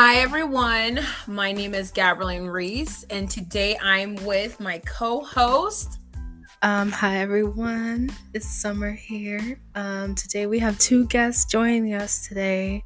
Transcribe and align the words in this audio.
Hi, 0.00 0.18
everyone. 0.18 1.00
My 1.26 1.50
name 1.50 1.74
is 1.74 1.90
Gabrielle 1.90 2.46
Reese, 2.46 3.02
and 3.10 3.28
today 3.28 3.76
I'm 3.82 4.14
with 4.24 4.60
my 4.60 4.78
co 4.86 5.24
host. 5.24 5.98
Um, 6.62 6.92
hi, 6.92 7.16
everyone. 7.16 8.10
It's 8.32 8.46
Summer 8.46 8.92
here. 8.92 9.58
Um, 9.74 10.14
today 10.14 10.46
we 10.46 10.60
have 10.60 10.78
two 10.78 11.04
guests 11.08 11.46
joining 11.46 11.94
us 11.94 12.28
today, 12.28 12.84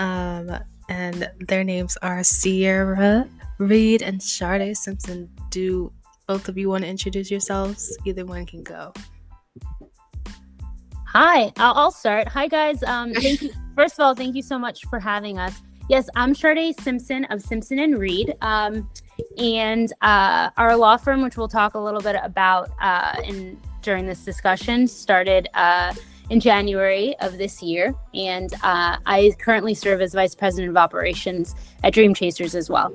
um, 0.00 0.50
and 0.88 1.30
their 1.38 1.62
names 1.62 1.96
are 2.02 2.24
Ciara 2.24 3.28
Reed 3.58 4.02
and 4.02 4.20
Shardé 4.20 4.76
Simpson. 4.76 5.30
Do 5.50 5.92
both 6.26 6.48
of 6.48 6.58
you 6.58 6.68
want 6.68 6.82
to 6.82 6.90
introduce 6.90 7.30
yourselves? 7.30 7.96
Either 8.04 8.26
one 8.26 8.44
can 8.44 8.64
go. 8.64 8.92
Hi, 11.06 11.52
I'll, 11.58 11.74
I'll 11.74 11.90
start. 11.92 12.26
Hi, 12.26 12.48
guys. 12.48 12.82
Um, 12.82 13.14
thank 13.14 13.40
you. 13.40 13.52
First 13.76 14.00
of 14.00 14.00
all, 14.00 14.16
thank 14.16 14.34
you 14.34 14.42
so 14.42 14.58
much 14.58 14.84
for 14.86 14.98
having 14.98 15.38
us. 15.38 15.62
Yes, 15.90 16.08
I'm 16.14 16.34
Shardé 16.34 16.80
Simpson 16.80 17.24
of 17.30 17.42
Simpson 17.42 17.80
and 17.80 17.98
Reed, 17.98 18.36
um, 18.42 18.88
and 19.36 19.92
uh, 20.02 20.50
our 20.56 20.76
law 20.76 20.96
firm, 20.96 21.20
which 21.20 21.36
we'll 21.36 21.48
talk 21.48 21.74
a 21.74 21.80
little 21.80 22.00
bit 22.00 22.14
about 22.22 22.70
uh, 22.80 23.20
in 23.24 23.60
during 23.82 24.06
this 24.06 24.24
discussion, 24.24 24.86
started 24.86 25.48
uh, 25.54 25.92
in 26.28 26.38
January 26.38 27.16
of 27.18 27.38
this 27.38 27.60
year, 27.60 27.92
and 28.14 28.54
uh, 28.62 28.98
I 29.04 29.32
currently 29.40 29.74
serve 29.74 30.00
as 30.00 30.14
vice 30.14 30.32
president 30.32 30.70
of 30.70 30.76
operations 30.76 31.56
at 31.82 31.92
Dream 31.92 32.14
Chasers 32.14 32.54
as 32.54 32.70
well. 32.70 32.94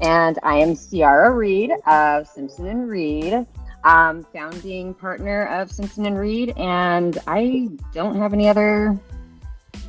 And 0.00 0.38
I 0.42 0.54
am 0.56 0.76
Ciara 0.76 1.30
Reed 1.30 1.72
of 1.86 2.26
Simpson 2.26 2.68
and 2.68 2.88
Reed, 2.88 3.46
um, 3.84 4.26
founding 4.32 4.94
partner 4.94 5.44
of 5.48 5.70
Simpson 5.70 6.06
and 6.06 6.18
Reed, 6.18 6.54
and 6.56 7.18
I 7.26 7.68
don't 7.92 8.16
have 8.16 8.32
any 8.32 8.48
other 8.48 8.98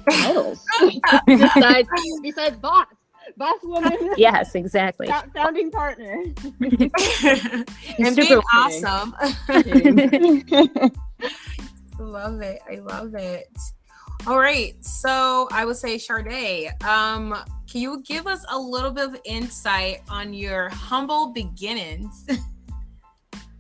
titles 0.10 0.64
besides 1.26 1.90
besides 2.22 2.58
boss, 2.58 2.88
boss 3.38 3.58
woman. 3.64 4.14
yes, 4.18 4.56
exactly. 4.56 5.08
Founding 5.34 5.72
partner. 5.72 6.24
and 6.60 8.16
being 8.16 8.42
awesome. 8.54 9.16
love 12.00 12.42
it. 12.42 12.62
I 12.70 12.76
love 12.76 13.16
it. 13.16 13.50
All 14.26 14.40
right. 14.40 14.74
So 14.84 15.48
I 15.52 15.66
would 15.66 15.78
say 15.78 15.96
Shardé, 15.96 16.82
um, 16.84 17.36
can 17.70 17.82
you 17.82 18.02
give 18.04 18.28
us 18.28 18.46
a 18.50 18.58
little 18.58 18.92
bit 18.92 19.06
of 19.06 19.18
insight 19.26 20.02
on 20.10 20.34
your 20.34 20.70
humble 20.70 21.32
beginnings? 21.34 22.28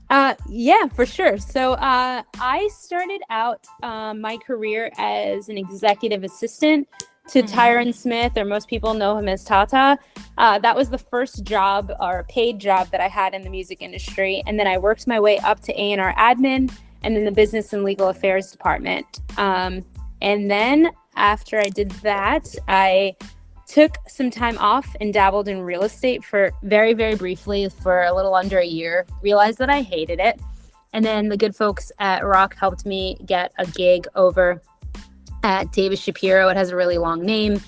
Uh, 0.09 0.35
yeah, 0.47 0.87
for 0.87 1.05
sure. 1.05 1.37
So 1.37 1.73
uh, 1.73 2.23
I 2.39 2.69
started 2.71 3.21
out 3.29 3.65
um, 3.83 4.21
my 4.21 4.37
career 4.37 4.91
as 4.97 5.49
an 5.49 5.57
executive 5.57 6.23
assistant 6.23 6.87
to 7.29 7.43
mm-hmm. 7.43 7.59
Tyran 7.59 7.93
Smith, 7.93 8.37
or 8.37 8.45
most 8.45 8.69
people 8.69 8.93
know 8.93 9.17
him 9.17 9.27
as 9.27 9.43
Tata. 9.43 9.97
Uh, 10.37 10.59
that 10.59 10.75
was 10.75 10.89
the 10.89 10.97
first 10.97 11.43
job 11.43 11.91
or 11.99 12.25
paid 12.29 12.59
job 12.59 12.87
that 12.91 13.01
I 13.01 13.07
had 13.09 13.33
in 13.33 13.41
the 13.41 13.49
music 13.49 13.81
industry, 13.81 14.41
and 14.47 14.57
then 14.57 14.67
I 14.67 14.77
worked 14.77 15.07
my 15.07 15.19
way 15.19 15.37
up 15.39 15.59
to 15.61 15.73
A 15.73 15.91
and 15.91 15.99
R 15.99 16.13
admin, 16.15 16.71
and 17.03 17.15
then 17.15 17.25
the 17.25 17.31
business 17.31 17.73
and 17.73 17.83
legal 17.83 18.07
affairs 18.07 18.51
department. 18.51 19.05
Um, 19.37 19.83
and 20.21 20.49
then 20.49 20.91
after 21.15 21.59
I 21.59 21.67
did 21.69 21.91
that, 22.01 22.47
I 22.67 23.15
took 23.67 23.97
some 24.07 24.31
time 24.31 24.57
off 24.57 24.95
and 25.01 25.13
dabbled 25.13 25.47
in 25.47 25.61
real 25.61 25.83
estate 25.83 26.23
for 26.23 26.51
very, 26.63 26.93
very 26.93 27.15
briefly 27.15 27.69
for 27.69 28.03
a 28.03 28.13
little 28.13 28.33
under 28.33 28.57
a 28.59 28.65
year, 28.65 29.05
realized 29.21 29.59
that 29.59 29.69
I 29.69 29.81
hated 29.81 30.19
it. 30.19 30.39
And 30.93 31.03
then 31.05 31.27
the 31.27 31.37
good 31.37 31.55
folks 31.55 31.91
at 31.99 32.25
Roc 32.25 32.55
helped 32.55 32.85
me 32.85 33.17
get 33.25 33.51
a 33.57 33.65
gig 33.65 34.07
over 34.15 34.61
at 35.43 35.71
Davis 35.73 36.01
Shapiro. 36.01 36.47
It 36.47 36.57
has 36.57 36.69
a 36.69 36.75
really 36.75 36.97
long 36.97 37.25
name, 37.25 37.61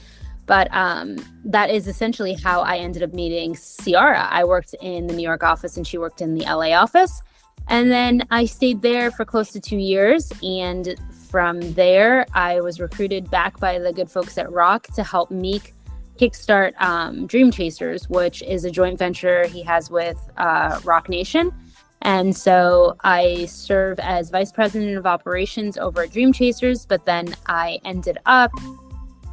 but 0.46 0.74
um, 0.74 1.18
that 1.44 1.70
is 1.70 1.88
essentially 1.88 2.34
how 2.34 2.62
I 2.62 2.78
ended 2.78 3.04
up 3.04 3.14
meeting 3.14 3.56
Ciara. 3.84 4.28
I 4.32 4.46
worked 4.46 4.74
in 4.82 5.08
the 5.08 5.14
New 5.14 5.24
York 5.24 5.44
office 5.44 5.76
and 5.76 5.86
she 5.86 5.98
worked 5.98 6.22
in 6.22 6.34
the 6.34 6.46
LA 6.46 6.72
office. 6.72 7.22
And 7.68 7.92
then 7.92 8.26
I 8.32 8.46
stayed 8.46 8.82
there 8.82 9.12
for 9.12 9.26
close 9.26 9.52
to 9.52 9.60
two 9.60 9.78
years. 9.78 10.32
And 10.42 10.96
from 11.30 11.60
there, 11.74 12.26
I 12.34 12.62
was 12.62 12.80
recruited 12.80 13.30
back 13.30 13.60
by 13.60 13.78
the 13.78 13.94
good 13.94 14.10
folks 14.10 14.38
at 14.40 14.52
Roc 14.52 14.88
to 14.96 15.04
help 15.04 15.30
Meek 15.30 15.74
kickstart 16.20 16.80
um, 16.82 17.26
Dream 17.28 17.50
Chasers, 17.50 18.10
which 18.10 18.42
is 18.42 18.66
a 18.66 18.72
joint 18.72 19.00
venture 19.00 19.48
he 19.48 19.64
has 19.64 19.90
with 19.90 20.20
uh, 20.38 20.80
Roc 20.84 21.08
Nation. 21.08 21.54
And 22.02 22.36
so 22.36 22.96
I 23.04 23.46
serve 23.46 24.00
as 24.00 24.30
vice 24.30 24.52
president 24.52 24.98
of 24.98 25.06
operations 25.06 25.78
over 25.78 26.04
at 26.04 26.12
Dream 26.12 26.32
Chasers, 26.34 26.86
but 26.86 27.06
then 27.06 27.36
I 27.46 27.80
ended 27.84 28.18
up 28.26 28.52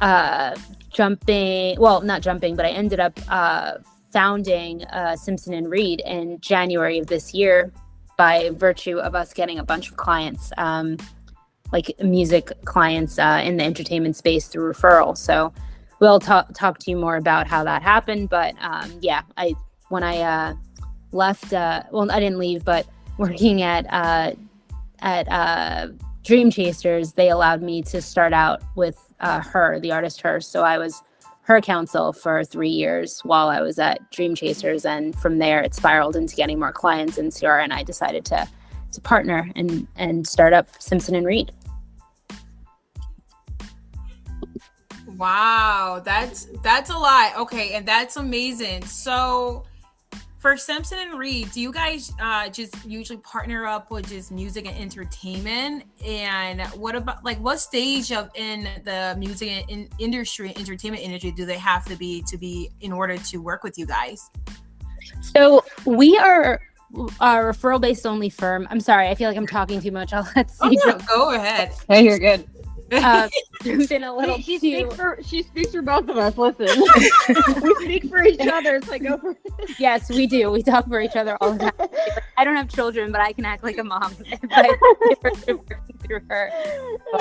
uh, 0.01 0.55
jumping, 0.91 1.79
well, 1.79 2.01
not 2.01 2.21
jumping, 2.21 2.55
but 2.55 2.65
I 2.65 2.69
ended 2.69 2.99
up 2.99 3.19
uh, 3.29 3.73
founding 4.11 4.83
uh, 4.85 5.15
Simpson 5.15 5.53
and 5.53 5.69
Reed 5.69 6.01
in 6.05 6.39
January 6.41 6.99
of 6.99 7.07
this 7.07 7.33
year 7.33 7.71
by 8.17 8.51
virtue 8.53 8.97
of 8.97 9.15
us 9.15 9.33
getting 9.33 9.59
a 9.59 9.63
bunch 9.63 9.89
of 9.89 9.97
clients, 9.97 10.51
um, 10.57 10.97
like 11.71 11.91
music 12.01 12.51
clients 12.65 13.19
uh, 13.19 13.41
in 13.43 13.57
the 13.57 13.63
entertainment 13.63 14.15
space 14.15 14.47
through 14.47 14.73
referral. 14.73 15.15
So 15.17 15.53
we'll 15.99 16.19
talk 16.19 16.53
talk 16.53 16.79
to 16.79 16.91
you 16.91 16.97
more 16.97 17.15
about 17.15 17.47
how 17.47 17.63
that 17.63 17.81
happened. 17.81 18.29
But 18.29 18.55
um, 18.61 18.91
yeah, 19.01 19.21
I 19.37 19.55
when 19.89 20.03
I 20.03 20.21
uh, 20.21 20.55
left, 21.11 21.53
uh, 21.53 21.83
well, 21.91 22.11
I 22.11 22.19
didn't 22.19 22.39
leave, 22.39 22.63
but 22.65 22.87
working 23.17 23.61
at 23.61 23.85
uh, 23.89 24.33
at 24.99 25.27
uh, 25.29 25.89
Dream 26.23 26.51
Chasers, 26.51 27.13
they 27.13 27.29
allowed 27.29 27.61
me 27.61 27.81
to 27.83 28.01
start 28.01 28.33
out 28.33 28.61
with 28.75 28.97
uh, 29.19 29.41
H.E.R., 29.41 29.79
the 29.79 29.91
artist 29.91 30.21
her. 30.21 30.41
So 30.41 30.63
I 30.63 30.77
was 30.77 31.01
her 31.43 31.61
counsel 31.61 32.11
for 32.11 32.43
three 32.43 32.69
years 32.69 33.21
while 33.21 33.47
I 33.47 33.61
was 33.61 33.79
at 33.79 34.11
Dream 34.11 34.35
Chasers, 34.35 34.85
and 34.85 35.15
from 35.15 35.39
there 35.39 35.61
it 35.61 35.73
spiraled 35.73 36.15
into 36.15 36.35
getting 36.35 36.59
more 36.59 36.73
clients. 36.73 37.17
And 37.17 37.33
Ciara 37.35 37.63
and 37.63 37.73
I 37.73 37.83
decided 37.83 38.25
to 38.25 38.47
to 38.93 39.01
partner 39.01 39.49
and 39.55 39.87
and 39.95 40.27
start 40.27 40.53
up 40.53 40.67
Simpson 40.79 41.15
and 41.15 41.25
Reed. 41.25 41.51
Wow, 45.17 46.01
that's 46.05 46.47
that's 46.61 46.89
a 46.91 46.97
lot. 46.97 47.37
Okay, 47.37 47.73
and 47.73 47.85
that's 47.85 48.17
amazing. 48.17 48.85
So 48.85 49.63
for 50.37 50.55
Simpson 50.55 50.99
and 50.99 51.17
Reed, 51.17 51.51
do 51.51 51.59
you 51.59 51.71
guys 51.71 52.11
uh, 52.21 52.49
just 52.49 52.85
usually 52.85 53.17
partner 53.19 53.65
up 53.65 53.89
with 53.89 54.09
just 54.09 54.31
music 54.31 54.67
and 54.67 54.77
entertainment? 54.77 55.85
And 56.05 56.61
what 56.75 56.95
about 56.95 57.25
like 57.25 57.39
what 57.39 57.59
stage 57.59 58.11
of 58.11 58.29
in 58.35 58.67
the 58.83 59.15
music 59.17 59.65
in 59.69 59.89
industry, 59.97 60.53
entertainment 60.55 61.03
industry, 61.03 61.31
do 61.31 61.45
they 61.45 61.57
have 61.57 61.85
to 61.85 61.95
be 61.95 62.23
to 62.27 62.37
be 62.37 62.69
in 62.81 62.91
order 62.91 63.17
to 63.17 63.37
work 63.37 63.63
with 63.63 63.77
you 63.79 63.87
guys? 63.87 64.29
So 65.21 65.65
we 65.85 66.15
are 66.19 66.61
a 67.19 67.35
referral 67.37 67.81
based 67.81 68.05
only 68.05 68.29
firm. 68.29 68.67
I'm 68.69 68.79
sorry, 68.79 69.09
I 69.09 69.15
feel 69.15 69.29
like 69.29 69.37
I'm 69.37 69.47
talking 69.47 69.81
too 69.81 69.91
much. 69.91 70.13
I'll 70.13 70.29
let 70.35 70.51
oh, 70.61 70.69
no, 70.69 70.97
go 71.07 71.33
ahead. 71.33 71.73
Hey, 71.89 72.03
you're 72.03 72.19
good 72.19 72.47
uh, 72.91 73.29
been 73.63 74.03
a 74.03 74.15
little 74.15 74.37
she, 74.37 74.59
she 74.59 74.59
too. 74.59 74.79
Speaks 74.79 74.95
for, 74.95 75.19
she 75.23 75.43
speaks 75.43 75.71
for 75.71 75.81
both 75.81 76.09
of 76.09 76.17
us. 76.17 76.37
Listen, 76.37 76.83
we 77.61 77.75
speak 77.75 78.09
for 78.09 78.23
each 78.23 78.39
other. 78.39 78.75
It's 78.75 78.87
like 78.87 79.03
go 79.03 79.17
for. 79.17 79.35
yes, 79.79 80.09
we 80.09 80.27
do. 80.27 80.51
We 80.51 80.63
talk 80.63 80.87
for 80.87 81.01
each 81.01 81.15
other 81.15 81.37
all 81.41 81.53
the 81.53 81.71
time. 81.71 81.89
I 82.37 82.43
don't 82.43 82.55
have 82.55 82.69
children, 82.69 83.11
but 83.11 83.21
I 83.21 83.33
can 83.33 83.45
act 83.45 83.63
like 83.63 83.77
a 83.77 83.83
mom 83.83 84.13
through 86.03 86.21
her. 86.29 86.51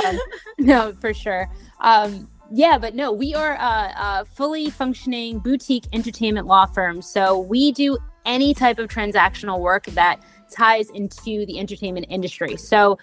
Um, 0.04 0.18
no, 0.58 0.92
for 1.00 1.12
sure. 1.12 1.50
Um, 1.80 2.28
yeah, 2.52 2.78
but 2.78 2.94
no, 2.94 3.12
we 3.12 3.34
are 3.34 3.54
a, 3.54 4.20
a 4.20 4.24
fully 4.24 4.70
functioning 4.70 5.38
boutique 5.38 5.84
entertainment 5.92 6.46
law 6.46 6.66
firm. 6.66 7.02
So 7.02 7.40
we 7.40 7.72
do 7.72 7.98
any 8.24 8.54
type 8.54 8.78
of 8.78 8.88
transactional 8.88 9.60
work 9.60 9.86
that 9.86 10.20
ties 10.50 10.90
into 10.90 11.44
the 11.46 11.58
entertainment 11.58 12.06
industry. 12.08 12.56
So 12.56 12.98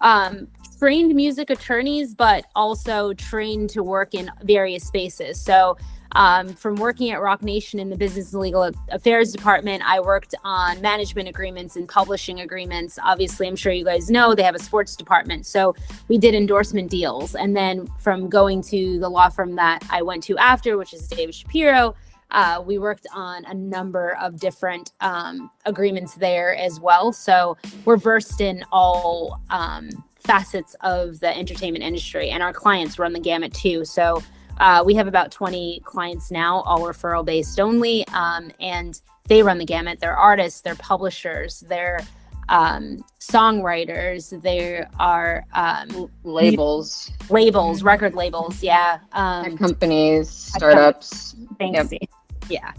um, 0.00 0.48
trained 0.82 1.14
music 1.14 1.48
attorneys, 1.48 2.12
but 2.12 2.44
also 2.56 3.12
trained 3.12 3.70
to 3.70 3.84
work 3.84 4.14
in 4.14 4.28
various 4.42 4.82
spaces. 4.82 5.40
So, 5.40 5.76
um, 6.16 6.48
from 6.54 6.74
working 6.74 7.12
at 7.12 7.22
Roc 7.22 7.40
Nation 7.40 7.78
in 7.78 7.88
the 7.88 7.96
Business 7.96 8.32
and 8.32 8.42
Legal 8.42 8.68
Affairs 8.90 9.30
Department, 9.30 9.84
I 9.86 10.00
worked 10.00 10.34
on 10.42 10.80
management 10.80 11.28
agreements 11.28 11.76
and 11.76 11.88
publishing 11.88 12.40
agreements. 12.40 12.98
Obviously, 13.00 13.46
I'm 13.46 13.54
sure 13.54 13.70
you 13.70 13.84
guys 13.84 14.10
know 14.10 14.34
they 14.34 14.42
have 14.42 14.56
a 14.56 14.58
sports 14.58 14.96
department. 14.96 15.46
So, 15.46 15.76
we 16.08 16.18
did 16.18 16.34
endorsement 16.34 16.90
deals. 16.90 17.36
And 17.36 17.56
then 17.56 17.86
from 18.00 18.28
going 18.28 18.60
to 18.62 18.98
the 18.98 19.08
law 19.08 19.28
firm 19.28 19.54
that 19.54 19.84
I 19.88 20.02
went 20.02 20.24
to 20.24 20.36
after, 20.38 20.76
which 20.78 20.92
is 20.92 21.06
Davis 21.06 21.36
Shapiro, 21.36 21.94
uh, 22.32 22.60
we 22.66 22.78
worked 22.78 23.06
on 23.14 23.44
a 23.44 23.54
number 23.54 24.16
of 24.20 24.40
different 24.40 24.90
um, 25.00 25.48
agreements 25.64 26.14
there 26.16 26.56
as 26.56 26.80
well. 26.80 27.12
So, 27.12 27.56
we're 27.84 27.98
versed 27.98 28.40
in 28.40 28.64
all. 28.72 29.40
Um, 29.48 29.88
facets 30.22 30.74
of 30.80 31.20
the 31.20 31.36
entertainment 31.36 31.84
industry, 31.84 32.30
and 32.30 32.42
our 32.42 32.52
clients 32.52 32.98
run 32.98 33.12
the 33.12 33.20
gamut 33.20 33.52
too. 33.52 33.84
So 33.84 34.22
uh, 34.58 34.82
we 34.84 34.94
have 34.94 35.06
about 35.06 35.30
20 35.30 35.80
clients 35.84 36.30
now, 36.30 36.60
all 36.62 36.80
referral 36.80 37.24
based 37.24 37.58
only, 37.58 38.06
um, 38.08 38.50
and 38.60 39.00
they 39.28 39.42
run 39.42 39.58
the 39.58 39.64
gamut. 39.64 40.00
They're 40.00 40.16
artists, 40.16 40.60
they're 40.60 40.74
publishers, 40.76 41.60
they're 41.60 42.00
um, 42.48 43.04
songwriters. 43.20 44.40
There 44.42 44.88
are 44.98 45.44
um, 45.54 46.10
labels, 46.24 47.10
labels, 47.30 47.78
mm-hmm. 47.78 47.86
record 47.86 48.14
labels. 48.14 48.62
Yeah, 48.62 48.98
um, 49.12 49.56
companies, 49.56 50.28
startups. 50.28 51.34
Thanks. 51.58 51.92
Yep. 51.92 52.02
Yeah. 52.48 52.72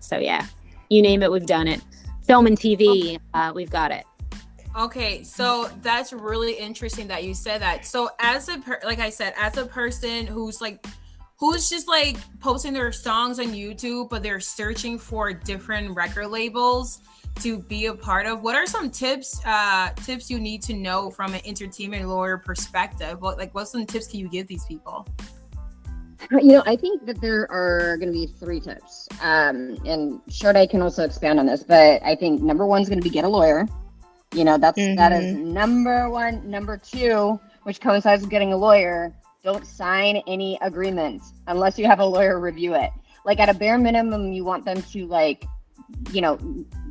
So 0.00 0.18
yeah, 0.18 0.46
you 0.88 1.02
name 1.02 1.22
it, 1.22 1.30
we've 1.30 1.46
done 1.46 1.68
it. 1.68 1.80
Film 2.26 2.46
and 2.46 2.58
TV, 2.58 3.18
uh, 3.34 3.52
we've 3.54 3.70
got 3.70 3.90
it. 3.90 4.04
Okay, 4.76 5.24
so 5.24 5.68
that's 5.82 6.12
really 6.12 6.52
interesting 6.52 7.08
that 7.08 7.24
you 7.24 7.34
said 7.34 7.60
that. 7.60 7.84
So 7.84 8.10
as 8.20 8.48
a 8.48 8.58
per- 8.58 8.80
like 8.84 9.00
I 9.00 9.10
said, 9.10 9.34
as 9.36 9.56
a 9.56 9.66
person 9.66 10.26
who's 10.26 10.60
like 10.60 10.86
who's 11.38 11.68
just 11.68 11.88
like 11.88 12.16
posting 12.38 12.72
their 12.72 12.92
songs 12.92 13.40
on 13.40 13.46
YouTube, 13.46 14.10
but 14.10 14.22
they're 14.22 14.40
searching 14.40 14.98
for 14.98 15.32
different 15.32 15.96
record 15.96 16.28
labels 16.28 17.00
to 17.40 17.58
be 17.58 17.86
a 17.86 17.94
part 17.94 18.26
of. 18.26 18.42
What 18.42 18.54
are 18.54 18.66
some 18.66 18.90
tips 18.90 19.44
uh 19.44 19.90
tips 20.04 20.30
you 20.30 20.38
need 20.38 20.62
to 20.62 20.74
know 20.74 21.10
from 21.10 21.34
an 21.34 21.40
entertainment 21.44 22.06
lawyer 22.08 22.38
perspective? 22.38 23.20
What 23.20 23.38
like 23.38 23.52
what 23.54 23.66
some 23.66 23.86
tips 23.86 24.06
can 24.06 24.20
you 24.20 24.28
give 24.28 24.46
these 24.46 24.64
people? 24.66 25.08
You 26.30 26.52
know, 26.52 26.62
I 26.64 26.76
think 26.76 27.06
that 27.06 27.20
there 27.20 27.50
are 27.50 27.96
going 27.96 28.08
to 28.08 28.12
be 28.12 28.26
three 28.26 28.60
tips. 28.60 29.08
Um, 29.22 29.78
and 29.86 30.20
Shardé 30.28 30.68
can 30.68 30.82
also 30.82 31.02
expand 31.02 31.40
on 31.40 31.46
this, 31.46 31.62
but 31.62 32.02
I 32.04 32.14
think 32.14 32.42
number 32.42 32.66
one 32.66 32.82
is 32.82 32.88
going 32.88 33.00
to 33.00 33.02
be 33.02 33.10
get 33.10 33.24
a 33.24 33.28
lawyer. 33.28 33.66
You 34.34 34.44
know, 34.44 34.58
that's 34.58 34.78
mm-hmm. 34.78 34.96
that 34.96 35.12
is 35.12 35.34
mm-hmm. 35.34 35.52
number 35.52 36.08
one. 36.08 36.48
Number 36.48 36.76
two, 36.76 37.40
which 37.64 37.80
coincides 37.80 38.22
with 38.22 38.30
getting 38.30 38.52
a 38.52 38.56
lawyer, 38.56 39.12
don't 39.42 39.66
sign 39.66 40.22
any 40.26 40.58
agreements 40.62 41.32
unless 41.48 41.78
you 41.78 41.86
have 41.86 41.98
a 41.98 42.04
lawyer 42.04 42.38
review 42.38 42.74
it. 42.74 42.90
Like 43.24 43.40
at 43.40 43.48
a 43.48 43.54
bare 43.54 43.78
minimum, 43.78 44.32
you 44.32 44.44
want 44.44 44.64
them 44.64 44.82
to 44.82 45.06
like, 45.06 45.44
you 46.12 46.20
know, 46.20 46.38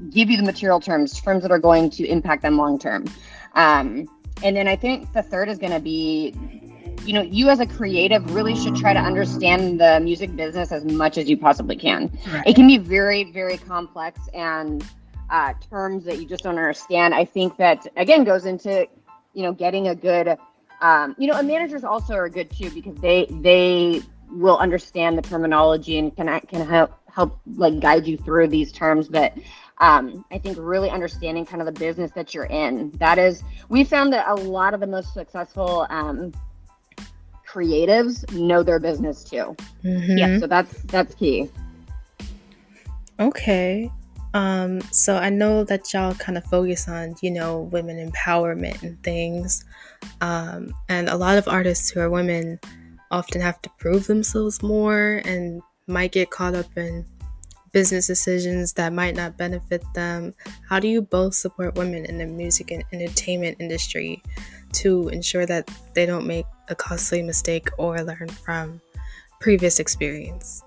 give 0.10 0.30
you 0.30 0.38
the 0.38 0.44
material 0.44 0.80
terms, 0.80 1.20
terms 1.22 1.44
that 1.44 1.52
are 1.52 1.60
going 1.60 1.90
to 1.92 2.06
impact 2.08 2.42
them 2.42 2.58
long 2.58 2.78
term. 2.78 3.06
Um, 3.54 4.08
and 4.44 4.56
then 4.56 4.68
I 4.68 4.76
think 4.76 5.12
the 5.14 5.24
third 5.24 5.50
is 5.50 5.58
going 5.58 5.74
to 5.74 5.80
be, 5.80 6.34
you 7.06 7.14
know, 7.14 7.22
you 7.22 7.50
as 7.50 7.60
a 7.60 7.66
creative 7.66 8.34
really 8.36 8.56
should 8.56 8.76
try 8.76 8.94
to 8.94 9.00
understand 9.00 9.80
the 9.80 10.00
music 10.02 10.36
business 10.36 10.72
as 10.72 10.86
much 10.86 11.18
as 11.18 11.30
you 11.30 11.38
possibly 11.38 11.76
can. 11.76 12.12
Right. 12.32 12.48
It 12.48 12.56
can 12.56 12.68
be 12.68 12.78
very, 12.78 13.32
very 13.32 13.58
complex 13.58 14.20
and 14.34 14.84
uh, 15.30 15.54
terms 15.70 16.06
that 16.06 16.20
you 16.20 16.26
just 16.26 16.44
don't 16.44 16.58
understand. 16.58 17.14
I 17.14 17.26
think 17.26 17.58
that 17.58 17.88
again 17.96 18.24
goes 18.24 18.46
into 18.46 18.88
you 19.34 19.44
know 19.44 19.54
getting 19.54 19.88
a 19.88 19.96
good 19.96 20.38
um, 20.82 21.16
you 21.18 21.28
know 21.28 21.38
and 21.38 21.48
managers 21.48 21.84
also 21.84 22.14
are 22.16 22.30
good 22.30 22.50
too 22.50 22.70
because 22.72 22.96
they 22.96 23.28
they 23.30 24.02
will 24.32 24.58
understand 24.58 25.18
the 25.18 25.22
terminology 25.22 25.98
and 25.98 26.16
can 26.16 26.40
can 26.42 26.68
help 26.68 26.92
help 27.12 27.40
like 27.56 27.80
guide 27.80 28.06
you 28.06 28.18
through 28.18 28.48
these 28.48 28.72
terms 28.72 29.08
but 29.08 29.34
um, 29.80 30.26
I 30.30 30.38
think 30.38 30.58
really 30.60 30.90
understanding 30.90 31.46
kind 31.46 31.62
of 31.62 31.66
the 31.66 31.80
business 31.80 32.12
that 32.12 32.34
you're 32.34 32.46
in. 32.46 32.92
That 32.98 33.18
is, 33.18 33.44
we 33.70 33.84
found 33.84 34.12
that 34.14 34.28
a 34.28 34.36
lot 34.36 34.74
of 34.74 34.82
the 34.82 34.88
most 34.88 35.14
successful 35.14 35.88
um, 35.90 36.34
creatives 37.48 38.30
know 38.34 38.62
their 38.62 38.80
business 38.80 39.24
too. 39.24 39.56
Mm-hmm. 39.84 40.18
Yeah, 40.18 40.40
so 40.40 40.48
that's 40.48 40.82
that's 40.84 41.16
key. 41.16 41.50
Okay. 43.20 43.92
Um, 44.34 44.82
so 44.92 45.18
I 45.18 45.30
know 45.30 45.64
that 45.64 45.92
y'all 45.94 46.14
kind 46.16 46.38
of 46.38 46.44
focus 46.46 46.88
on, 46.88 47.16
you 47.22 47.32
know, 47.32 47.62
women 47.72 47.98
empowerment 47.98 48.84
and 48.84 49.02
things. 49.04 49.66
Um, 50.22 50.74
and 50.88 51.10
a 51.10 51.16
lot 51.16 51.38
of 51.38 51.48
artists 51.48 51.90
who 51.90 52.00
are 52.00 52.10
women 52.10 52.60
often 53.12 53.42
have 53.42 53.62
to 53.64 53.70
prove 53.80 54.08
themselves 54.08 54.62
more 54.62 55.22
and 55.26 55.62
might 55.88 56.12
get 56.12 56.30
caught 56.30 56.54
up 56.54 56.78
in 56.78 57.06
business 57.72 58.08
decisions 58.08 58.74
that 58.74 58.94
might 58.94 59.16
not 59.16 59.38
benefit 59.38 59.84
them. 59.94 60.34
How 60.68 60.80
do 60.80 60.88
you 60.88 61.02
both 61.02 61.34
support 61.34 61.76
women 61.76 62.06
in 62.06 62.18
the 62.18 62.26
music 62.26 62.72
and 62.72 62.84
entertainment 62.92 63.58
industry 63.60 64.22
to 64.74 65.10
ensure 65.10 65.46
that 65.46 65.70
they 65.94 66.06
don't 66.06 66.28
make 66.28 66.46
a 66.68 66.76
costly 66.76 67.22
mistake 67.22 67.70
or 67.78 68.02
learn 68.04 68.30
from 68.30 68.82
previous 69.40 69.80
experience? 69.80 70.64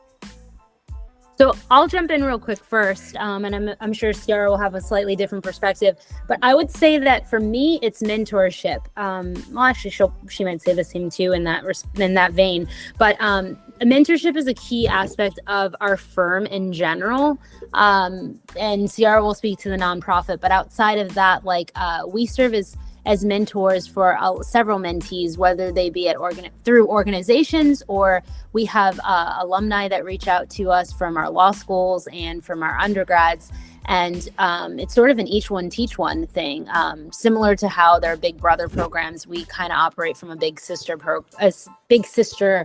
So 1.39 1.55
I'll 1.71 1.89
jump 1.89 2.11
in 2.11 2.23
real 2.23 2.39
quick 2.39 2.63
first, 2.63 3.17
um, 3.17 3.45
and 3.45 3.55
I'm, 3.55 3.71
I'm 3.81 3.93
sure 3.93 4.13
Ciara 4.13 4.51
will 4.51 4.59
have 4.59 4.75
a 4.75 4.81
slightly 4.81 5.17
different 5.17 5.43
perspective. 5.43 5.97
But 6.29 6.39
I 6.43 6.55
would 6.55 6.71
say 6.71 6.99
that 6.99 7.29
for 7.29 7.41
me, 7.41 7.79
it's 7.83 8.03
mentorship. 8.03 8.85
Um, 8.97 9.35
well, 9.51 9.65
actually, 9.65 9.91
she 9.91 10.05
she 10.29 10.45
might 10.45 10.61
say 10.61 10.75
the 10.75 10.85
same 10.85 11.11
too 11.11 11.33
in 11.33 11.45
that 11.45 11.65
in 11.97 12.15
that 12.15 12.33
vein. 12.33 12.69
But 12.99 13.21
um, 13.21 13.59
mentorship 13.81 14.37
is 14.37 14.47
a 14.47 14.55
key 14.55 14.87
aspect 14.87 15.39
of 15.47 15.75
our 15.81 15.97
firm 15.97 16.47
in 16.47 16.73
general. 16.73 17.39
Um, 17.73 18.41
and 18.59 18.93
Ciara 18.93 19.23
will 19.23 19.35
speak 19.35 19.59
to 19.61 19.71
the 19.71 19.77
nonprofit, 19.77 20.41
but 20.41 20.51
outside 20.51 20.99
of 20.99 21.15
that, 21.15 21.45
like 21.45 21.73
uh, 21.75 22.03
we 22.07 22.27
serve 22.27 22.55
as 22.55 22.77
as 23.05 23.25
mentors 23.25 23.87
for 23.87 24.17
uh, 24.19 24.43
several 24.43 24.79
mentees, 24.79 25.37
whether 25.37 25.73
they 25.73 25.91
be 25.91 26.09
at 26.09 26.17
organ 26.17 26.49
through 26.65 26.87
organizations 26.87 27.83
or 27.89 28.23
we 28.53 28.65
have 28.65 29.01
uh, 29.03 29.37
alumni 29.39 29.89
that 29.89 30.05
reach 30.05 30.29
out 30.29 30.49
to 30.51 30.71
us 30.71 30.93
from 30.93 31.17
our 31.17 31.31
law 31.31 31.51
schools 31.51 32.07
and 32.13 32.45
from 32.45 32.63
our 32.63 32.79
undergrads. 32.79 33.51
And 33.87 34.29
um, 34.39 34.79
it's 34.79 34.95
sort 34.95 35.11
of 35.11 35.19
an 35.19 35.27
each 35.27 35.51
one 35.51 35.69
teach 35.69 35.99
one 35.99 36.27
thing, 36.29 36.69
um, 36.73 37.11
similar 37.11 37.57
to 37.57 37.69
how 37.69 37.99
their 37.99 38.17
Big 38.17 38.37
Brother 38.39 38.69
programs. 38.69 39.27
We 39.27 39.45
kind 39.47 39.73
of 39.73 39.79
operate 39.79 40.17
from 40.17 40.31
a 40.31 40.37
big 40.37 40.61
sister 40.61 40.97
pro, 40.97 41.25
a 41.41 41.53
big 41.89 42.07
sister 42.07 42.65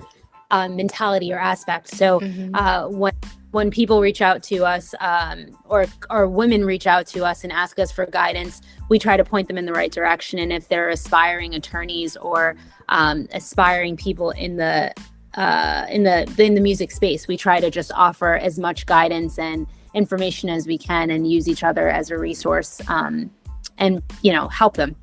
uh, 0.52 0.70
mentality 0.70 1.34
or 1.34 1.40
aspect. 1.40 1.90
So 1.90 2.20
mm-hmm. 2.20 2.54
uh, 2.54 2.88
when 2.90 3.14
when 3.52 3.72
people 3.72 4.02
reach 4.02 4.22
out 4.22 4.44
to 4.44 4.66
us 4.66 4.94
um, 5.00 5.58
or 5.66 5.86
or 6.10 6.28
women 6.28 6.66
reach 6.66 6.88
out 6.88 7.08
to 7.08 7.26
us 7.26 7.44
and 7.44 7.54
ask 7.54 7.80
us 7.80 7.92
for 7.92 8.06
guidance, 8.06 8.62
we 8.90 9.00
try 9.00 9.18
to 9.18 9.24
point 9.24 9.48
them 9.48 9.58
in 9.58 9.66
the 9.66 9.74
right 9.74 9.92
direction. 9.92 10.40
And 10.40 10.52
if 10.52 10.68
they're 10.68 10.90
aspiring 10.90 11.56
attorneys 11.56 12.18
or 12.18 12.56
um, 12.90 13.28
aspiring 13.32 13.96
people 13.96 14.32
in 14.32 14.58
the 14.58 14.94
uh, 15.36 15.86
in 15.90 16.04
the 16.04 16.32
in 16.38 16.56
the 16.56 16.62
music 16.62 16.92
space, 16.92 17.28
we 17.28 17.38
try 17.38 17.60
to 17.60 17.70
just 17.70 17.92
offer 17.94 18.36
as 18.36 18.60
much 18.60 18.86
guidance 18.86 19.40
and 19.40 19.68
information 19.94 20.50
as 20.50 20.68
we 20.68 20.78
can, 20.78 21.10
and 21.10 21.32
use 21.32 21.48
each 21.48 21.64
other 21.64 21.90
as 21.90 22.12
a 22.12 22.18
resource, 22.18 22.82
um, 22.90 23.32
and 23.78 24.04
you 24.22 24.34
know 24.34 24.48
help 24.50 24.76
them. 24.76 24.96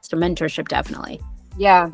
So 0.00 0.16
mentorship, 0.16 0.68
definitely. 0.68 1.20
Yeah, 1.56 1.90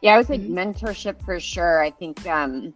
yeah, 0.00 0.14
I 0.14 0.18
would 0.18 0.26
say 0.26 0.38
mm-hmm. 0.38 0.56
mentorship 0.56 1.22
for 1.24 1.40
sure. 1.40 1.82
I 1.82 1.90
think 1.90 2.26
um, 2.26 2.72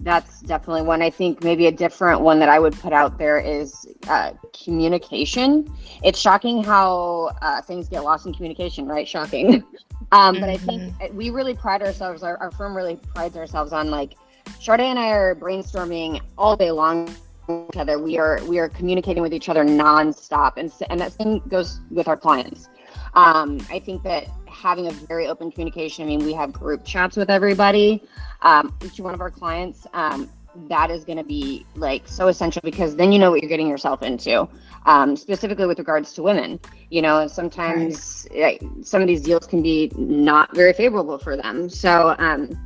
that's 0.00 0.40
definitely 0.42 0.82
one. 0.82 1.02
I 1.02 1.10
think 1.10 1.42
maybe 1.42 1.66
a 1.66 1.72
different 1.72 2.20
one 2.20 2.38
that 2.40 2.48
I 2.48 2.58
would 2.58 2.74
put 2.74 2.92
out 2.92 3.18
there 3.18 3.38
is 3.38 3.86
uh, 4.08 4.32
communication. 4.64 5.72
It's 6.04 6.18
shocking 6.18 6.62
how 6.62 7.32
uh, 7.42 7.62
things 7.62 7.88
get 7.88 8.04
lost 8.04 8.26
in 8.26 8.34
communication, 8.34 8.86
right? 8.86 9.06
Shocking. 9.06 9.64
Um, 10.12 10.38
but 10.38 10.48
I 10.48 10.56
think 10.56 10.82
mm-hmm. 10.82 11.16
we 11.16 11.30
really 11.30 11.52
pride 11.52 11.82
ourselves, 11.82 12.22
our, 12.22 12.36
our 12.38 12.52
firm 12.52 12.76
really 12.76 12.94
prides 12.94 13.36
ourselves 13.36 13.72
on 13.72 13.90
like, 13.90 14.12
Shardé 14.60 14.84
and 14.84 15.00
I 15.00 15.08
are 15.08 15.34
brainstorming 15.34 16.20
all 16.38 16.56
day 16.56 16.70
long 16.70 17.12
each 17.48 17.76
other. 17.76 17.98
We 17.98 18.18
are 18.18 18.40
we 18.44 18.58
are 18.58 18.68
communicating 18.68 19.22
with 19.22 19.32
each 19.34 19.48
other 19.48 19.64
nonstop, 19.64 20.54
and 20.56 20.72
and 20.90 21.00
that 21.00 21.12
same 21.12 21.40
goes 21.48 21.80
with 21.90 22.08
our 22.08 22.16
clients. 22.16 22.68
Um, 23.14 23.64
I 23.70 23.78
think 23.78 24.02
that 24.02 24.28
having 24.60 24.86
a 24.86 24.90
very 24.90 25.26
open 25.26 25.50
communication. 25.50 26.04
I 26.04 26.06
mean, 26.08 26.24
we 26.24 26.32
have 26.32 26.52
group 26.52 26.84
chats 26.84 27.16
with 27.16 27.30
everybody, 27.30 28.02
um, 28.42 28.74
each 28.84 28.98
one 29.00 29.14
of 29.14 29.20
our 29.20 29.30
clients. 29.30 29.86
Um, 29.92 30.30
that 30.68 30.90
is 30.90 31.04
going 31.04 31.18
to 31.18 31.24
be 31.24 31.66
like 31.74 32.02
so 32.06 32.28
essential 32.28 32.62
because 32.64 32.96
then 32.96 33.12
you 33.12 33.18
know 33.18 33.30
what 33.30 33.42
you're 33.42 33.48
getting 33.48 33.68
yourself 33.68 34.02
into. 34.02 34.48
Um, 34.86 35.16
specifically 35.16 35.66
with 35.66 35.78
regards 35.78 36.12
to 36.14 36.22
women, 36.22 36.60
you 36.90 37.02
know, 37.02 37.26
sometimes 37.26 38.26
right. 38.36 38.62
some 38.82 39.02
of 39.02 39.08
these 39.08 39.20
deals 39.20 39.44
can 39.44 39.60
be 39.60 39.90
not 39.96 40.54
very 40.54 40.72
favorable 40.72 41.18
for 41.18 41.36
them. 41.36 41.68
So, 41.68 42.14
um, 42.18 42.56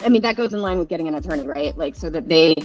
I 0.00 0.08
mean, 0.08 0.20
that 0.22 0.36
goes 0.36 0.52
in 0.52 0.60
line 0.60 0.78
with 0.78 0.88
getting 0.88 1.06
an 1.06 1.14
attorney, 1.14 1.46
right? 1.46 1.76
Like, 1.78 1.94
so 1.94 2.10
that 2.10 2.28
they, 2.28 2.56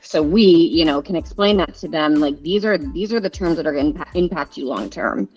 so 0.00 0.22
we, 0.22 0.42
you 0.42 0.86
know, 0.86 1.02
can 1.02 1.14
explain 1.14 1.58
that 1.58 1.74
to 1.74 1.88
them. 1.88 2.14
Like, 2.14 2.40
these 2.40 2.64
are 2.64 2.78
these 2.78 3.12
are 3.12 3.20
the 3.20 3.28
terms 3.28 3.56
that 3.58 3.66
are 3.66 3.72
going 3.72 3.94
to 3.94 4.06
impact 4.14 4.56
you 4.56 4.66
long 4.66 4.88
term. 4.88 5.28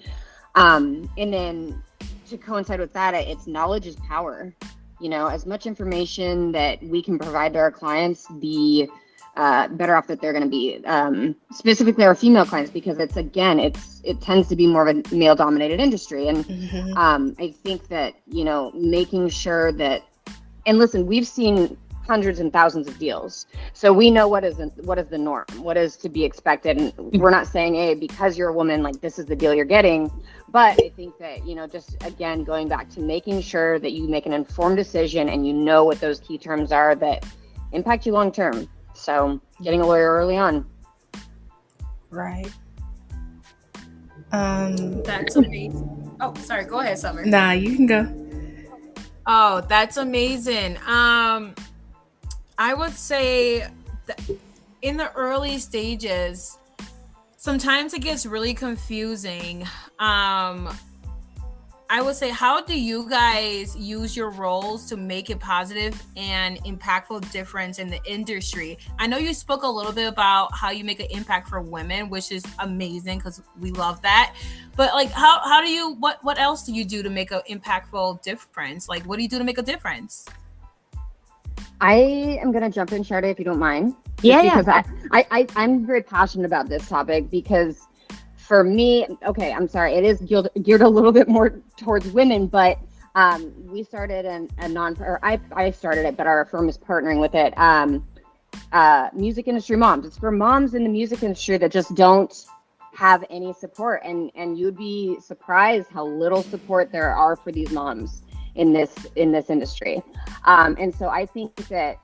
Um, 0.56 1.10
and 1.18 1.34
then 1.34 1.84
to 2.30 2.38
coincide 2.38 2.80
with 2.80 2.94
that, 2.94 3.14
it's 3.14 3.48
knowledge 3.48 3.88
is 3.88 3.96
power. 3.98 4.54
You 5.00 5.10
know, 5.10 5.28
as 5.28 5.46
much 5.46 5.66
information 5.66 6.52
that 6.54 6.82
we 6.82 7.04
can 7.04 7.20
provide 7.20 7.54
to 7.54 7.60
our 7.60 7.72
clients, 7.72 8.26
the 8.40 8.90
uh, 9.38 9.68
better 9.68 9.96
off 9.96 10.08
that 10.08 10.20
they're 10.20 10.34
going 10.34 10.44
to 10.44 10.50
be. 10.50 10.84
Um, 10.86 11.36
specifically, 11.52 12.04
our 12.04 12.16
female 12.16 12.46
clients, 12.46 12.72
because 12.72 12.98
it's 12.98 13.18
again, 13.18 13.60
it's 13.60 14.02
it 14.04 14.20
tends 14.20 14.50
to 14.50 14.56
be 14.56 14.66
more 14.66 14.88
of 14.88 14.98
a 14.98 15.16
male-dominated 15.16 15.80
industry, 15.80 16.28
and 16.28 16.44
mm-hmm. 16.44 16.98
um, 16.98 17.36
I 17.40 17.52
think 17.52 17.88
that 17.90 18.16
you 18.26 18.44
know, 18.44 18.72
making 18.72 19.30
sure 19.30 19.72
that, 19.74 20.02
and 20.66 20.80
listen, 20.80 21.06
we've 21.06 21.28
seen 21.28 21.78
hundreds 22.08 22.40
and 22.40 22.52
thousands 22.52 22.88
of 22.88 22.98
deals. 22.98 23.46
So 23.74 23.92
we 23.94 24.10
know 24.10 24.28
what 24.28 24.44
is 24.44 24.58
what 24.78 24.98
is 24.98 25.08
the 25.08 25.18
norm, 25.18 25.46
what 25.58 25.78
is 25.78 25.96
to 25.98 26.10
be 26.10 26.24
expected. 26.24 26.78
And 26.78 26.94
we're 27.22 27.30
not 27.32 27.48
saying, 27.48 27.76
hey, 27.76 27.94
because 27.96 28.38
you're 28.38 28.50
a 28.50 28.54
woman, 28.54 28.84
like 28.84 29.02
this 29.02 29.20
is 29.20 29.26
the 29.26 29.36
deal 29.36 29.54
you're 29.54 29.66
getting. 29.66 30.12
But 30.50 30.82
I 30.82 30.90
think 30.96 31.18
that, 31.20 31.46
you 31.46 31.56
know, 31.56 31.68
just 31.68 32.02
again 32.06 32.44
going 32.44 32.68
back 32.68 32.90
to 32.92 33.02
making 33.02 33.42
sure 33.42 33.80
that 33.80 33.92
you 33.92 34.08
make 34.08 34.26
an 34.26 34.34
informed 34.34 34.78
decision 34.78 35.30
and 35.30 35.46
you 35.46 35.54
know 35.54 35.84
what 35.84 36.00
those 36.00 36.20
key 36.22 36.38
terms 36.38 36.72
are 36.72 36.96
that 36.96 37.26
impact 37.74 38.06
you 38.06 38.14
long 38.14 38.32
term. 38.32 38.68
So 38.94 39.40
getting 39.62 39.82
a 39.82 39.86
lawyer 39.86 40.12
early 40.14 40.38
on. 40.38 40.66
Right. 42.10 42.50
Um, 44.32 45.04
That's 45.04 45.36
amazing. 45.36 46.18
Oh, 46.20 46.34
sorry. 46.36 46.66
Go 46.66 46.80
ahead, 46.80 46.98
Summer. 46.98 47.26
nah, 47.26 47.52
you 47.52 47.76
can 47.76 47.86
go. 47.86 48.24
Oh, 49.30 49.62
that's 49.68 49.98
amazing. 49.98 50.78
Um, 50.88 51.54
I 52.58 52.74
would 52.74 52.94
say 52.94 53.68
in 54.82 54.98
the 54.98 55.12
early 55.14 55.60
stages, 55.60 56.58
sometimes 57.36 57.94
it 57.94 58.00
gets 58.00 58.26
really 58.26 58.54
confusing. 58.54 59.64
Um, 60.00 60.70
I 61.90 62.02
would 62.02 62.16
say, 62.16 62.30
how 62.30 62.60
do 62.60 62.78
you 62.78 63.10
guys 63.10 63.74
use 63.78 64.18
your 64.18 64.30
roles 64.30 64.90
to 64.90 64.98
make 64.98 65.30
a 65.30 65.38
positive 65.38 66.02
and 66.18 66.58
impactful 66.66 67.32
difference 67.32 67.80
in 67.80 67.90
the 67.90 68.04
industry? 68.04 68.78
I 69.00 69.08
know 69.08 69.18
you 69.18 69.34
spoke 69.34 69.64
a 69.64 69.68
little 69.68 69.94
bit 69.94 70.08
about 70.08 70.54
how 70.54 70.70
you 70.70 70.84
make 70.84 71.00
an 71.00 71.08
impact 71.12 71.48
for 71.48 71.62
women, 71.62 72.10
which 72.10 72.32
is 72.32 72.44
amazing 72.60 73.20
because 73.20 73.42
we 73.58 73.72
love 73.72 74.02
that. 74.02 74.36
But 74.76 74.94
like, 74.94 75.12
how 75.12 75.40
how 75.40 75.62
do 75.62 75.70
you 75.70 75.94
what 75.94 76.22
what 76.24 76.38
else 76.38 76.64
do 76.64 76.74
you 76.74 76.84
do 76.84 77.02
to 77.04 77.10
make 77.10 77.32
an 77.32 77.42
impactful 77.50 78.22
difference? 78.22 78.90
Like, 78.90 79.04
what 79.04 79.16
do 79.16 79.24
you 79.24 79.30
do 79.30 79.38
to 79.38 79.46
make 79.46 79.58
a 79.58 79.64
difference? 79.64 80.26
I 81.80 82.40
am 82.42 82.52
gonna 82.52 82.70
jump 82.70 82.92
in, 82.92 83.04
Shardé, 83.04 83.32
if 83.32 83.40
you 83.40 83.46
don't 83.46 83.60
mind. 83.60 83.96
Yeah, 84.22 84.42
yeah. 84.42 84.62
Because 84.62 84.68
I, 85.12 85.20
I, 85.20 85.28
I, 85.32 85.48
I'm 85.56 85.86
very 85.86 86.02
passionate 86.02 86.46
about 86.46 86.70
this 86.70 86.88
topic 86.88 87.30
because 87.30 87.88
for 88.36 88.64
me, 88.64 89.06
okay, 89.26 89.52
I'm 89.52 89.68
sorry, 89.68 89.94
it 89.94 90.04
is 90.04 90.22
geared, 90.22 90.50
geared 90.64 90.82
a 90.82 90.90
little 90.90 91.12
bit 91.12 91.28
more 91.28 91.62
towards 91.76 92.08
women, 92.08 92.48
but 92.48 92.80
um, 93.16 93.54
we 93.68 93.84
started 93.84 94.26
an, 94.26 94.50
a 94.58 94.70
non, 94.70 94.96
or 95.00 95.20
I, 95.24 95.40
I 95.52 95.72
started 95.72 96.06
it, 96.06 96.18
but 96.18 96.28
our 96.28 96.46
firm 96.46 96.70
is 96.70 96.78
partnering 96.78 97.20
with 97.20 97.36
it. 97.36 97.58
Um, 97.58 98.08
uh, 98.72 99.10
music 99.14 99.48
industry 99.48 99.76
moms. 99.76 100.06
It's 100.06 100.18
for 100.18 100.32
moms 100.32 100.74
in 100.74 100.84
the 100.84 100.90
music 100.90 101.24
industry 101.24 101.58
that 101.58 101.72
just 101.72 101.94
don't 101.96 102.46
have 102.96 103.24
any 103.30 103.54
support, 103.54 104.02
and 104.04 104.32
and 104.36 104.58
you'd 104.58 104.78
be 104.78 105.20
surprised 105.20 105.90
how 105.90 106.06
little 106.06 106.42
support 106.42 106.92
there 106.92 107.14
are 107.14 107.36
for 107.36 107.52
these 107.52 107.72
moms 107.72 108.24
in 108.58 108.74
this 108.74 108.94
in 109.16 109.32
this 109.32 109.50
industry. 109.50 110.04
Um, 110.44 110.76
and 110.80 110.94
so 110.94 111.08
I 111.08 111.26
think 111.26 111.56
that 111.68 111.98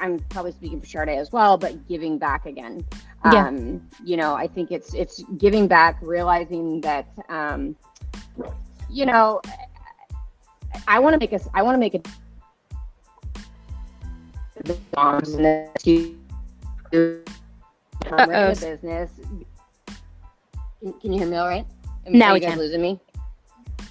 I'm 0.00 0.18
probably 0.30 0.52
speaking 0.52 0.80
for 0.80 0.86
Sade 0.86 1.10
as 1.10 1.30
well, 1.30 1.56
but 1.56 1.86
giving 1.86 2.18
back 2.18 2.46
again. 2.46 2.84
Yeah. 3.24 3.46
Um, 3.48 3.86
you 4.02 4.16
know, 4.16 4.34
I 4.34 4.46
think 4.46 4.72
it's 4.72 4.94
it's 4.94 5.22
giving 5.38 5.68
back, 5.68 5.98
realizing 6.00 6.80
that 6.80 7.06
um, 7.28 7.76
you 8.88 9.06
know, 9.06 9.40
I 10.88 10.98
want 10.98 11.14
to 11.14 11.18
make 11.18 11.32
us. 11.32 11.46
I 11.54 11.62
want 11.62 11.76
to 11.76 11.78
make 11.78 11.94
moms 14.96 15.34
and 15.34 15.44
the 15.44 17.22
a 18.10 18.48
business. 18.50 19.10
Can, 20.80 20.92
can 20.94 21.12
you 21.12 21.18
hear 21.18 21.28
me 21.28 21.36
all 21.36 21.48
right? 21.48 21.66
Am- 22.06 22.18
Now 22.18 22.32
we 22.32 22.40
you 22.40 22.46
guys 22.46 22.50
can. 22.50 22.58
losing 22.58 22.80
me? 22.80 22.98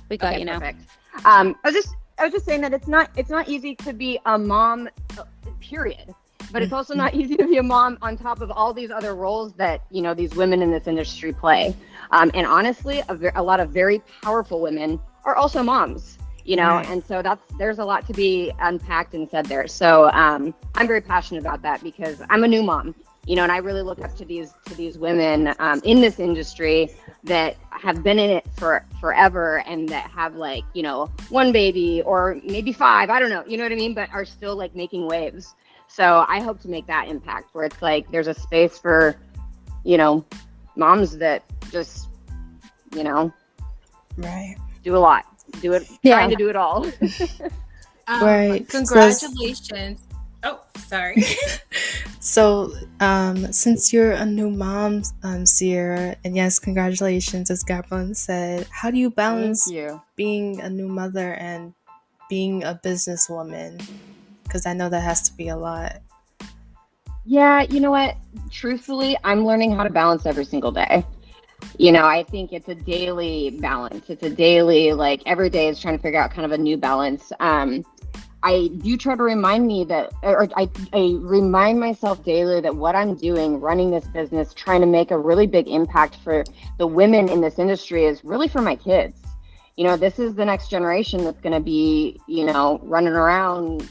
We 0.09 0.17
got 0.17 0.31
Okay, 0.33 0.39
you 0.39 0.45
now. 0.45 0.59
Perfect. 0.59 0.81
Um, 1.25 1.55
I 1.63 1.67
was 1.69 1.75
just 1.75 1.95
I 2.19 2.23
was 2.25 2.33
just 2.33 2.45
saying 2.45 2.61
that 2.61 2.73
it's 2.73 2.87
not 2.87 3.09
it's 3.15 3.29
not 3.29 3.47
easy 3.47 3.75
to 3.75 3.93
be 3.93 4.19
a 4.25 4.37
mom, 4.37 4.89
period. 5.59 6.13
But 6.51 6.63
it's 6.63 6.73
also 6.73 6.95
not 6.95 7.13
easy 7.13 7.37
to 7.37 7.45
be 7.47 7.57
a 7.57 7.63
mom 7.63 7.99
on 8.01 8.17
top 8.17 8.41
of 8.41 8.49
all 8.49 8.73
these 8.73 8.89
other 8.89 9.13
roles 9.15 9.53
that 9.53 9.81
you 9.91 10.01
know 10.01 10.13
these 10.15 10.33
women 10.35 10.61
in 10.61 10.71
this 10.71 10.87
industry 10.87 11.31
play. 11.31 11.75
Um, 12.11 12.31
and 12.33 12.47
honestly, 12.47 13.03
a, 13.07 13.13
ver- 13.15 13.31
a 13.35 13.43
lot 13.43 13.59
of 13.59 13.69
very 13.69 14.01
powerful 14.23 14.59
women 14.59 14.99
are 15.25 15.35
also 15.35 15.61
moms. 15.61 16.17
You 16.45 16.55
know, 16.55 16.77
Right. 16.77 16.89
and 16.89 17.05
so 17.05 17.21
that's 17.21 17.41
there's 17.59 17.77
a 17.77 17.85
lot 17.85 18.07
to 18.07 18.13
be 18.13 18.51
unpacked 18.59 19.13
and 19.13 19.29
said 19.29 19.45
there. 19.45 19.67
So 19.67 20.09
um, 20.11 20.53
I'm 20.73 20.87
very 20.87 21.01
passionate 21.01 21.41
about 21.41 21.61
that 21.61 21.83
because 21.83 22.21
I'm 22.31 22.43
a 22.43 22.47
new 22.47 22.63
mom. 22.63 22.95
You 23.27 23.35
know, 23.35 23.43
and 23.43 23.51
I 23.51 23.57
really 23.57 23.83
look 23.83 24.01
up 24.01 24.15
to 24.17 24.25
these 24.25 24.53
to 24.65 24.73
these 24.73 24.97
women 24.97 25.53
um, 25.59 25.81
in 25.83 26.01
this 26.01 26.19
industry 26.19 26.89
that 27.25 27.57
have 27.79 28.03
been 28.03 28.19
in 28.19 28.29
it 28.29 28.45
for 28.57 28.85
forever 28.99 29.63
and 29.65 29.87
that 29.89 30.09
have 30.11 30.35
like 30.35 30.63
you 30.73 30.83
know 30.83 31.09
one 31.29 31.51
baby 31.51 32.01
or 32.05 32.39
maybe 32.43 32.73
five 32.73 33.09
i 33.09 33.19
don't 33.19 33.29
know 33.29 33.43
you 33.47 33.57
know 33.57 33.63
what 33.63 33.71
i 33.71 33.75
mean 33.75 33.93
but 33.93 34.09
are 34.13 34.25
still 34.25 34.55
like 34.55 34.75
making 34.75 35.07
waves 35.07 35.55
so 35.87 36.25
i 36.27 36.39
hope 36.41 36.59
to 36.59 36.67
make 36.67 36.85
that 36.87 37.07
impact 37.07 37.53
where 37.53 37.65
it's 37.65 37.81
like 37.81 38.09
there's 38.11 38.27
a 38.27 38.33
space 38.33 38.77
for 38.77 39.15
you 39.83 39.97
know 39.97 40.25
moms 40.75 41.17
that 41.17 41.43
just 41.71 42.07
you 42.93 43.03
know 43.03 43.31
Right. 44.17 44.55
do 44.83 44.97
a 44.97 44.99
lot 44.99 45.25
do 45.61 45.73
it 45.73 45.87
Yeah. 46.03 46.17
trying 46.17 46.29
to 46.29 46.35
do 46.35 46.49
it 46.49 46.55
all 46.55 46.85
Um, 48.09 48.23
Right. 48.23 48.67
Congratulations. 48.67 50.01
Oh, 50.43 50.61
sorry. 50.77 51.23
So, 52.21 52.73
um, 52.99 53.51
since 53.53 53.93
you're 53.93 54.11
a 54.11 54.25
new 54.25 54.49
mom, 54.49 55.03
um, 55.23 55.45
Ciara, 55.45 56.17
and 56.25 56.35
yes, 56.35 56.59
congratulations, 56.59 57.49
as 57.49 57.63
Gabrielle 57.63 58.13
said, 58.13 58.67
how 58.71 58.91
do 58.91 58.97
you 58.97 59.09
balance 59.09 59.71
you 59.71 60.01
being 60.17 60.59
a 60.59 60.69
new 60.69 60.89
mother 60.89 61.33
and 61.35 61.73
being 62.29 62.63
a 62.65 62.79
businesswoman? 62.83 63.81
Because 64.43 64.65
I 64.65 64.73
know 64.73 64.89
that 64.89 64.99
has 64.99 65.21
to 65.29 65.37
be 65.37 65.47
a 65.47 65.55
lot. 65.55 66.01
Yeah, 67.23 67.61
you 67.61 67.79
know 67.79 67.91
what? 67.91 68.17
Truthfully, 68.51 69.17
I'm 69.23 69.45
learning 69.45 69.73
how 69.75 69.83
to 69.83 69.89
balance 69.89 70.25
every 70.25 70.45
single 70.45 70.73
day. 70.73 71.05
You 71.77 71.93
know, 71.93 72.05
I 72.05 72.23
think 72.23 72.51
it's 72.51 72.67
a 72.67 72.75
daily 72.75 73.51
balance. 73.61 74.09
It's 74.09 74.23
a 74.23 74.29
daily, 74.29 74.91
like 74.91 75.23
every 75.25 75.49
day 75.49 75.69
is 75.69 75.79
trying 75.79 75.95
to 75.95 76.01
figure 76.01 76.19
out 76.19 76.31
kind 76.31 76.45
of 76.45 76.51
a 76.51 76.57
new 76.57 76.75
balance. 76.75 77.31
Um, 77.39 77.85
I 78.41 78.69
do 78.77 78.95
try 78.95 79.15
to 79.15 79.23
remind 79.23 79.67
me 79.67 79.83
that, 79.85 80.13
or 80.23 80.47
I, 80.55 80.69
I 80.93 81.17
remind 81.19 81.79
myself 81.79 82.23
daily 82.23 82.61
that 82.61 82.75
what 82.75 82.95
I'm 82.95 83.15
doing, 83.15 83.59
running 83.59 83.91
this 83.91 84.05
business, 84.05 84.53
trying 84.53 84.79
to 84.81 84.87
make 84.87 85.11
a 85.11 85.17
really 85.17 85.45
big 85.45 85.67
impact 85.67 86.15
for 86.23 86.45
the 86.77 86.87
women 86.87 87.27
in 87.27 87.41
this 87.41 87.59
industry 87.59 88.05
is 88.05 88.23
really 88.23 88.47
for 88.47 88.61
my 88.61 88.75
kids. 88.75 89.21
You 89.75 89.85
know, 89.85 89.97
this 89.97 90.19
is 90.19 90.35
the 90.35 90.45
next 90.45 90.69
generation 90.69 91.23
that's 91.23 91.41
going 91.41 91.53
to 91.53 91.59
be, 91.59 92.19
you 92.27 92.45
know, 92.45 92.79
running 92.83 93.13
around 93.13 93.89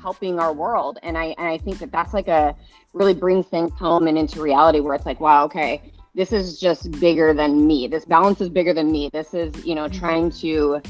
helping 0.00 0.40
our 0.40 0.52
world. 0.52 0.98
And 1.02 1.16
I, 1.16 1.34
and 1.38 1.46
I 1.46 1.58
think 1.58 1.78
that 1.78 1.92
that's 1.92 2.12
like 2.12 2.28
a, 2.28 2.56
really 2.92 3.14
brings 3.14 3.46
things 3.46 3.70
home 3.72 4.08
and 4.08 4.18
into 4.18 4.40
reality 4.40 4.80
where 4.80 4.94
it's 4.94 5.06
like, 5.06 5.20
wow, 5.20 5.44
okay, 5.44 5.92
this 6.14 6.32
is 6.32 6.58
just 6.58 6.90
bigger 6.98 7.32
than 7.32 7.66
me. 7.68 7.86
This 7.86 8.04
balance 8.04 8.40
is 8.40 8.48
bigger 8.48 8.74
than 8.74 8.90
me. 8.90 9.10
This 9.12 9.32
is, 9.32 9.64
you 9.64 9.76
know, 9.76 9.84
mm-hmm. 9.84 9.98
trying 9.98 10.30
to, 10.32 10.82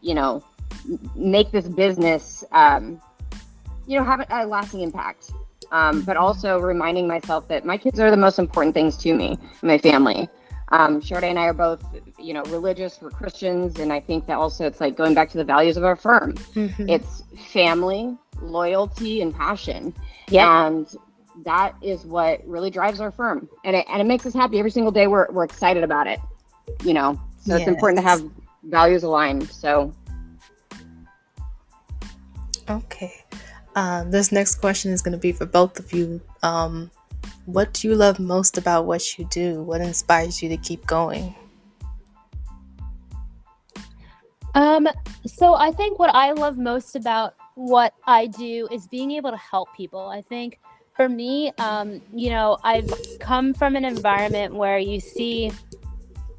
you 0.00 0.14
know, 0.14 0.42
make 1.14 1.50
this 1.50 1.68
business, 1.68 2.44
um, 2.52 3.00
you 3.86 3.98
know, 3.98 4.04
have 4.04 4.26
a, 4.30 4.46
lasting 4.46 4.80
impact. 4.80 5.32
Um, 5.72 6.02
but 6.02 6.16
also 6.16 6.60
reminding 6.60 7.08
myself 7.08 7.48
that 7.48 7.64
my 7.64 7.76
kids 7.76 7.98
are 7.98 8.10
the 8.10 8.16
most 8.16 8.38
important 8.38 8.72
things 8.72 8.96
to 8.98 9.12
me, 9.14 9.36
my 9.62 9.78
family. 9.78 10.28
Um, 10.68 11.00
Shardé 11.00 11.24
and 11.24 11.38
I 11.38 11.46
are 11.46 11.52
both, 11.52 11.84
you 12.20 12.34
know, 12.34 12.42
religious. 12.44 13.00
We're 13.00 13.10
Christians, 13.10 13.80
and 13.80 13.92
I 13.92 13.98
think 13.98 14.26
that 14.26 14.36
also 14.36 14.64
it's 14.64 14.80
like 14.80 14.96
going 14.96 15.14
back 15.14 15.28
to 15.30 15.38
the 15.38 15.44
values 15.44 15.76
of 15.76 15.82
our 15.82 15.96
firm. 15.96 16.34
Mhm. 16.54 16.88
It's 16.88 17.22
family, 17.52 18.16
loyalty, 18.40 19.22
and 19.22 19.34
passion. 19.34 19.92
Yeah. 20.28 20.66
And 20.66 20.86
that 21.44 21.74
is 21.82 22.04
what 22.04 22.46
really 22.46 22.70
drives 22.70 23.00
our 23.00 23.10
firm. 23.10 23.48
And 23.64 23.76
it, 23.76 23.86
and 23.88 24.00
it 24.00 24.04
makes 24.04 24.24
us 24.24 24.34
happy 24.34 24.58
every 24.58 24.70
single 24.70 24.92
day. 24.92 25.06
We're, 25.06 25.30
we're 25.30 25.44
excited 25.44 25.82
about 25.84 26.06
it, 26.06 26.20
you 26.84 26.94
know? 26.94 27.20
So 27.40 27.54
it's 27.56 27.68
important 27.68 27.98
to 27.98 28.02
have 28.02 28.24
values 28.64 29.04
aligned. 29.04 29.48
So 29.50 29.92
Okay. 32.68 33.24
Um, 33.74 34.10
this 34.10 34.32
next 34.32 34.56
question 34.56 34.92
is 34.92 35.02
going 35.02 35.12
to 35.12 35.18
be 35.18 35.32
for 35.32 35.46
both 35.46 35.78
of 35.78 35.92
you. 35.92 36.20
Um, 36.42 36.90
what 37.44 37.72
do 37.74 37.88
you 37.88 37.94
love 37.94 38.18
most 38.18 38.58
about 38.58 38.86
what 38.86 39.18
you 39.18 39.26
do? 39.26 39.62
What 39.62 39.80
inspires 39.80 40.42
you 40.42 40.48
to 40.48 40.56
keep 40.56 40.86
going? 40.86 41.34
Um, 44.54 44.88
so 45.26 45.54
I 45.54 45.70
think 45.70 45.98
what 45.98 46.14
I 46.14 46.32
love 46.32 46.56
most 46.56 46.96
about 46.96 47.34
what 47.54 47.92
I 48.06 48.26
do 48.26 48.66
is 48.70 48.86
being 48.88 49.10
able 49.12 49.30
to 49.30 49.36
help 49.36 49.74
people. 49.76 50.08
I 50.08 50.22
think 50.22 50.58
for 50.94 51.08
me, 51.08 51.52
um, 51.58 52.00
you 52.14 52.30
know, 52.30 52.56
I've 52.64 52.90
come 53.20 53.52
from 53.52 53.76
an 53.76 53.84
environment 53.84 54.54
where 54.54 54.78
you 54.78 54.98
see 54.98 55.52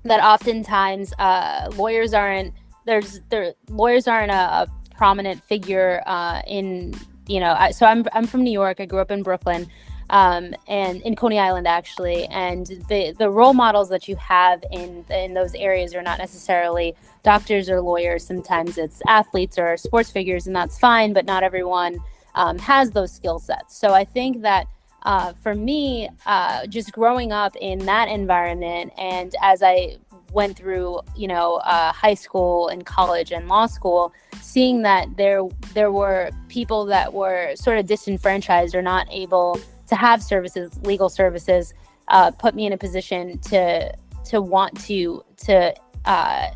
that 0.03 0.23
oftentimes 0.23 1.13
uh, 1.19 1.69
lawyers 1.75 2.13
aren't 2.13 2.53
there's 2.85 3.19
there 3.29 3.53
lawyers 3.69 4.07
aren't 4.07 4.31
a, 4.31 4.33
a 4.33 4.67
prominent 4.97 5.43
figure 5.43 6.01
uh, 6.05 6.41
in 6.47 6.93
you 7.27 7.39
know. 7.39 7.55
I, 7.57 7.71
so 7.71 7.85
I'm 7.85 8.05
I'm 8.13 8.27
from 8.27 8.43
New 8.43 8.51
York. 8.51 8.79
I 8.79 8.85
grew 8.85 8.99
up 8.99 9.11
in 9.11 9.23
Brooklyn. 9.23 9.69
Um, 10.09 10.55
and 10.69 11.01
in 11.01 11.17
Coney 11.17 11.37
Island, 11.37 11.67
actually, 11.67 12.27
and 12.27 12.65
the 12.87 13.13
the 13.19 13.29
role 13.29 13.53
models 13.53 13.89
that 13.89 14.07
you 14.07 14.15
have 14.15 14.63
in 14.71 15.03
in 15.09 15.33
those 15.33 15.53
areas 15.55 15.93
are 15.93 16.01
not 16.01 16.17
necessarily 16.17 16.95
doctors 17.23 17.69
or 17.69 17.81
lawyers. 17.81 18.25
Sometimes 18.25 18.77
it's 18.77 19.01
athletes 19.05 19.59
or 19.59 19.75
sports 19.75 20.09
figures, 20.09 20.47
and 20.47 20.55
that's 20.55 20.79
fine. 20.79 21.11
But 21.11 21.25
not 21.25 21.43
everyone 21.43 21.99
um, 22.35 22.57
has 22.59 22.91
those 22.91 23.11
skill 23.11 23.37
sets. 23.37 23.77
So 23.77 23.93
I 23.93 24.05
think 24.05 24.43
that 24.43 24.67
uh, 25.03 25.33
for 25.43 25.53
me, 25.53 26.09
uh, 26.25 26.67
just 26.67 26.93
growing 26.93 27.33
up 27.33 27.55
in 27.59 27.79
that 27.79 28.07
environment, 28.07 28.93
and 28.97 29.35
as 29.41 29.61
I 29.61 29.97
went 30.37 30.55
through, 30.55 30.99
you 31.15 31.27
know, 31.27 31.55
uh, 31.55 31.91
high 31.91 32.13
school 32.13 32.67
and 32.67 32.85
college 32.85 33.31
and 33.31 33.47
law 33.47 33.65
school, 33.65 34.13
seeing 34.39 34.83
that 34.83 35.17
there 35.17 35.41
there 35.73 35.91
were 35.91 36.29
people 36.47 36.85
that 36.85 37.11
were 37.11 37.55
sort 37.55 37.79
of 37.79 37.87
disenfranchised 37.87 38.75
or 38.75 38.83
not 38.83 39.07
able 39.09 39.59
to 39.87 39.95
have 39.95 40.21
services, 40.21 40.69
legal 40.83 41.09
services, 41.09 41.73
uh, 42.09 42.29
put 42.29 42.53
me 42.53 42.67
in 42.67 42.71
a 42.71 42.77
position 42.77 43.39
to 43.39 43.91
to 44.25 44.39
want 44.39 44.79
to 44.81 45.23
to 45.37 45.73
uh, 46.05 46.51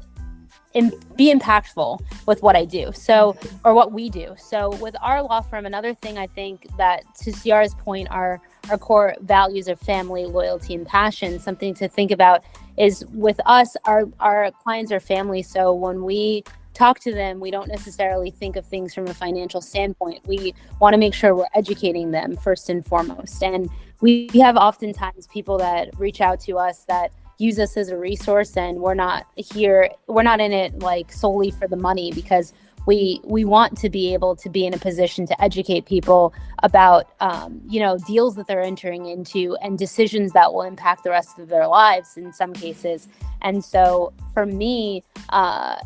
in, 0.73 0.93
be 1.15 1.33
impactful 1.33 2.00
with 2.27 2.41
what 2.43 2.55
I 2.55 2.65
do. 2.65 2.91
So, 2.93 3.35
or 3.65 3.73
what 3.73 3.91
we 3.91 4.09
do. 4.09 4.35
So, 4.38 4.69
with 4.77 4.95
our 5.01 5.23
law 5.23 5.41
firm, 5.41 5.65
another 5.65 5.93
thing 5.93 6.19
I 6.19 6.27
think 6.27 6.67
that 6.77 7.03
to 7.23 7.31
Ciara's 7.31 7.73
point, 7.73 8.09
our 8.11 8.39
our 8.69 8.77
core 8.77 9.15
values 9.21 9.67
of 9.67 9.79
family, 9.79 10.25
loyalty, 10.25 10.75
and 10.75 10.85
passion. 10.85 11.39
Something 11.39 11.73
to 11.75 11.88
think 11.88 12.11
about 12.11 12.43
is 12.81 13.05
with 13.13 13.39
us, 13.45 13.77
our 13.85 14.09
our 14.19 14.51
clients 14.63 14.91
are 14.91 15.00
family. 15.00 15.43
So 15.43 15.71
when 15.73 16.03
we 16.03 16.43
talk 16.73 17.00
to 17.01 17.13
them, 17.13 17.39
we 17.39 17.51
don't 17.51 17.67
necessarily 17.67 18.31
think 18.31 18.55
of 18.55 18.65
things 18.65 18.93
from 18.95 19.07
a 19.07 19.13
financial 19.13 19.61
standpoint. 19.61 20.25
We 20.25 20.55
want 20.79 20.93
to 20.93 20.97
make 20.97 21.13
sure 21.13 21.35
we're 21.35 21.45
educating 21.53 22.09
them 22.09 22.35
first 22.38 22.69
and 22.69 22.83
foremost. 22.83 23.43
And 23.43 23.69
we 24.00 24.29
have 24.35 24.57
oftentimes 24.57 25.27
people 25.27 25.59
that 25.59 25.89
reach 26.00 26.21
out 26.21 26.39
to 26.41 26.57
us 26.57 26.85
that 26.85 27.11
use 27.38 27.59
us 27.59 27.77
as 27.77 27.89
a 27.89 27.97
resource 27.97 28.55
and 28.57 28.77
we're 28.77 28.93
not 28.93 29.25
here 29.35 29.89
we're 30.07 30.21
not 30.21 30.39
in 30.39 30.51
it 30.51 30.77
like 30.77 31.11
solely 31.11 31.50
for 31.50 31.67
the 31.67 31.75
money 31.75 32.11
because 32.11 32.53
we 32.85 33.21
we 33.23 33.45
want 33.45 33.77
to 33.77 33.89
be 33.89 34.13
able 34.13 34.35
to 34.35 34.50
be 34.50 34.65
in 34.65 34.73
a 34.73 34.77
position 34.77 35.25
to 35.27 35.41
educate 35.41 35.85
people 35.85 36.33
about 36.63 37.11
um, 37.19 37.61
you 37.67 37.79
know 37.79 37.97
deals 38.07 38.35
that 38.35 38.47
they're 38.47 38.61
entering 38.61 39.05
into 39.05 39.55
and 39.61 39.77
decisions 39.77 40.31
that 40.33 40.53
will 40.53 40.63
impact 40.63 41.03
the 41.03 41.09
rest 41.09 41.39
of 41.39 41.50
their 41.50 41.67
lives 41.67 42.17
in 42.17 42.33
some 42.33 42.53
cases 42.53 43.07
and 43.41 43.63
so 43.63 44.13
for 44.33 44.45
me 44.45 45.03
uh, 45.29 45.77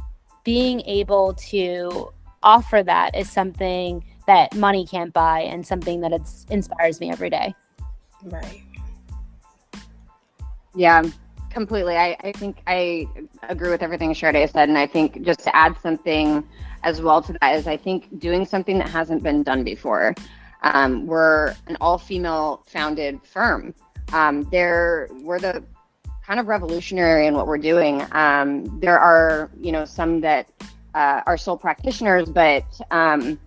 being 0.43 0.81
able 0.81 1.33
to 1.33 2.11
offer 2.43 2.83
that 2.83 3.15
is 3.15 3.29
something 3.29 4.03
that 4.27 4.55
money 4.55 4.85
can't 4.85 5.13
buy 5.13 5.41
and 5.41 5.65
something 5.65 6.01
that 6.01 6.11
it's 6.11 6.45
inspires 6.49 6.99
me 6.99 7.11
every 7.11 7.29
day 7.29 7.53
right 8.23 8.61
yeah 10.75 11.03
completely. 11.55 11.95
I, 11.95 12.17
I 12.19 12.33
think 12.33 12.57
I 12.67 13.07
agree 13.43 13.69
with 13.69 13.81
everything 13.81 14.13
Shardé 14.13 14.51
said. 14.51 14.67
And 14.67 14.77
I 14.77 14.85
think 14.85 15.21
just 15.23 15.39
to 15.45 15.55
add 15.55 15.77
something 15.81 16.43
as 16.85 17.01
well 17.01 17.21
to 17.23 17.33
that 17.41 17.55
is 17.55 17.67
I 17.67 17.75
think 17.75 18.19
doing 18.19 18.45
something 18.45 18.77
that 18.77 18.87
hasn't 18.87 19.23
been 19.23 19.43
done 19.43 19.63
before. 19.63 20.15
Um, 20.61 21.05
we're 21.05 21.55
an 21.67 21.75
all 21.81 21.97
female 21.97 22.63
founded 22.67 23.19
firm. 23.23 23.73
Um, 24.13 24.43
there, 24.51 25.09
we're 25.21 25.39
the 25.39 25.63
kind 26.25 26.39
of 26.39 26.47
revolutionary 26.47 27.27
in 27.27 27.33
what 27.33 27.47
we're 27.47 27.57
doing. 27.57 28.05
Um, 28.11 28.79
there 28.79 28.99
are, 28.99 29.51
you 29.59 29.71
know, 29.71 29.83
some 29.83 30.21
that 30.21 30.47
uh, 30.93 31.21
are 31.25 31.37
sole 31.37 31.57
practitioners, 31.57 32.29
but, 32.29 32.65
um, 32.91 33.39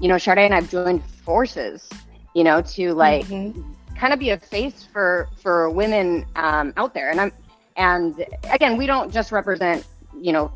you 0.00 0.08
know, 0.08 0.14
Shardé 0.14 0.44
and 0.46 0.54
I've 0.54 0.70
joined 0.70 1.04
forces, 1.04 1.88
you 2.34 2.44
know, 2.44 2.62
to 2.62 2.94
like 2.94 3.26
mm-hmm. 3.26 3.60
kind 3.96 4.12
of 4.12 4.18
be 4.18 4.30
a 4.30 4.38
face 4.38 4.86
for 4.92 5.28
for 5.40 5.70
women 5.70 6.26
um, 6.36 6.72
out 6.76 6.94
there. 6.94 7.10
And 7.10 7.20
I'm 7.20 7.32
and 7.76 8.24
again, 8.52 8.76
we 8.76 8.86
don't 8.86 9.12
just 9.12 9.32
represent, 9.32 9.84
you 10.20 10.32
know, 10.32 10.52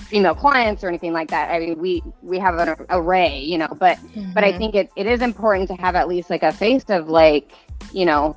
female 0.00 0.34
clients 0.34 0.82
or 0.82 0.88
anything 0.88 1.12
like 1.12 1.28
that. 1.30 1.50
I 1.50 1.58
mean, 1.58 1.78
we 1.78 2.02
we 2.22 2.38
have 2.38 2.56
an 2.58 2.86
array, 2.90 3.40
you 3.40 3.58
know, 3.58 3.68
but 3.78 3.98
mm-hmm. 3.98 4.32
but 4.32 4.44
I 4.44 4.50
mm-hmm. 4.50 4.58
think 4.58 4.74
it, 4.74 4.90
it 4.96 5.06
is 5.06 5.22
important 5.22 5.68
to 5.68 5.74
have 5.76 5.94
at 5.94 6.08
least 6.08 6.30
like 6.30 6.42
a 6.42 6.52
face 6.52 6.84
of 6.88 7.08
like, 7.08 7.52
you 7.92 8.04
know, 8.04 8.36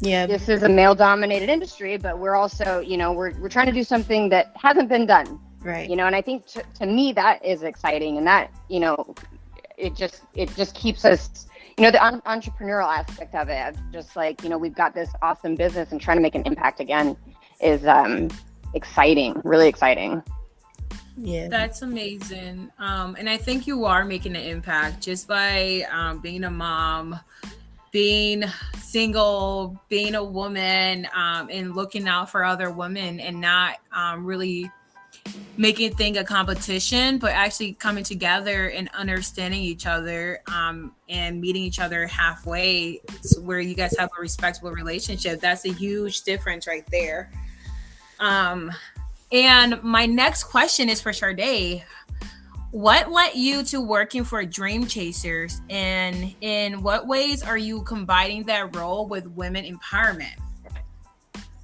yeah, 0.00 0.26
this 0.26 0.48
is 0.48 0.62
a 0.62 0.68
male 0.68 0.94
dominated 0.94 1.50
industry, 1.50 1.96
but 1.96 2.18
we're 2.18 2.34
also, 2.34 2.80
you 2.80 2.96
know, 2.96 3.12
we're 3.12 3.38
we're 3.38 3.48
trying 3.48 3.66
to 3.66 3.72
do 3.72 3.84
something 3.84 4.28
that 4.30 4.52
hasn't 4.56 4.88
been 4.88 5.06
done. 5.06 5.38
Right. 5.62 5.88
You 5.90 5.96
know, 5.96 6.06
and 6.06 6.16
I 6.16 6.22
think 6.22 6.46
to, 6.48 6.62
to 6.76 6.86
me 6.86 7.12
that 7.12 7.44
is 7.44 7.62
exciting 7.62 8.16
and 8.16 8.26
that, 8.26 8.50
you 8.68 8.80
know, 8.80 9.14
it 9.76 9.94
just 9.94 10.22
it 10.34 10.54
just 10.56 10.74
keeps 10.74 11.04
us 11.04 11.46
you 11.76 11.84
know 11.84 11.90
the 11.90 12.04
un- 12.04 12.20
entrepreneurial 12.22 12.86
aspect 12.86 13.34
of 13.34 13.48
it 13.48 13.74
just 13.92 14.14
like 14.14 14.42
you 14.42 14.50
know 14.50 14.58
we've 14.58 14.74
got 14.74 14.94
this 14.94 15.08
awesome 15.22 15.54
business 15.54 15.92
and 15.92 16.00
trying 16.00 16.18
to 16.18 16.22
make 16.22 16.34
an 16.34 16.42
impact 16.44 16.80
again 16.80 17.16
is 17.62 17.86
um 17.86 18.28
exciting 18.74 19.40
really 19.44 19.68
exciting 19.68 20.22
yeah 21.16 21.48
that's 21.48 21.82
amazing 21.82 22.70
um 22.78 23.16
and 23.18 23.28
i 23.28 23.36
think 23.36 23.66
you 23.66 23.84
are 23.84 24.04
making 24.04 24.36
an 24.36 24.42
impact 24.42 25.02
just 25.02 25.26
by 25.28 25.84
um, 25.92 26.18
being 26.20 26.44
a 26.44 26.50
mom 26.50 27.18
being 27.92 28.44
single 28.78 29.76
being 29.88 30.14
a 30.14 30.24
woman 30.24 31.06
um, 31.14 31.48
and 31.50 31.74
looking 31.74 32.06
out 32.06 32.30
for 32.30 32.44
other 32.44 32.70
women 32.70 33.18
and 33.20 33.40
not 33.40 33.78
um, 33.92 34.24
really 34.24 34.70
making 35.56 35.94
thing 35.94 36.16
a 36.16 36.24
competition, 36.24 37.18
but 37.18 37.32
actually 37.32 37.74
coming 37.74 38.04
together 38.04 38.70
and 38.70 38.88
understanding 38.94 39.60
each 39.60 39.86
other 39.86 40.40
um, 40.46 40.94
and 41.08 41.40
meeting 41.40 41.62
each 41.62 41.80
other 41.80 42.06
halfway 42.06 43.00
where 43.42 43.60
you 43.60 43.74
guys 43.74 43.94
have 43.98 44.08
a 44.16 44.20
respectable 44.20 44.70
relationship. 44.70 45.40
That's 45.40 45.64
a 45.66 45.72
huge 45.72 46.22
difference 46.22 46.66
right 46.66 46.84
there. 46.90 47.30
Um, 48.20 48.70
and 49.32 49.82
my 49.82 50.06
next 50.06 50.44
question 50.44 50.88
is 50.88 51.00
for 51.00 51.12
Shardé. 51.12 51.82
What 52.70 53.10
led 53.10 53.34
you 53.34 53.64
to 53.64 53.80
working 53.80 54.22
for 54.22 54.44
Dream 54.44 54.86
Chasers, 54.86 55.60
and 55.68 56.34
in 56.40 56.82
what 56.82 57.08
ways 57.08 57.42
are 57.42 57.58
you 57.58 57.82
combining 57.82 58.44
that 58.44 58.76
role 58.76 59.06
with 59.06 59.26
women 59.28 59.64
empowerment? 59.64 60.36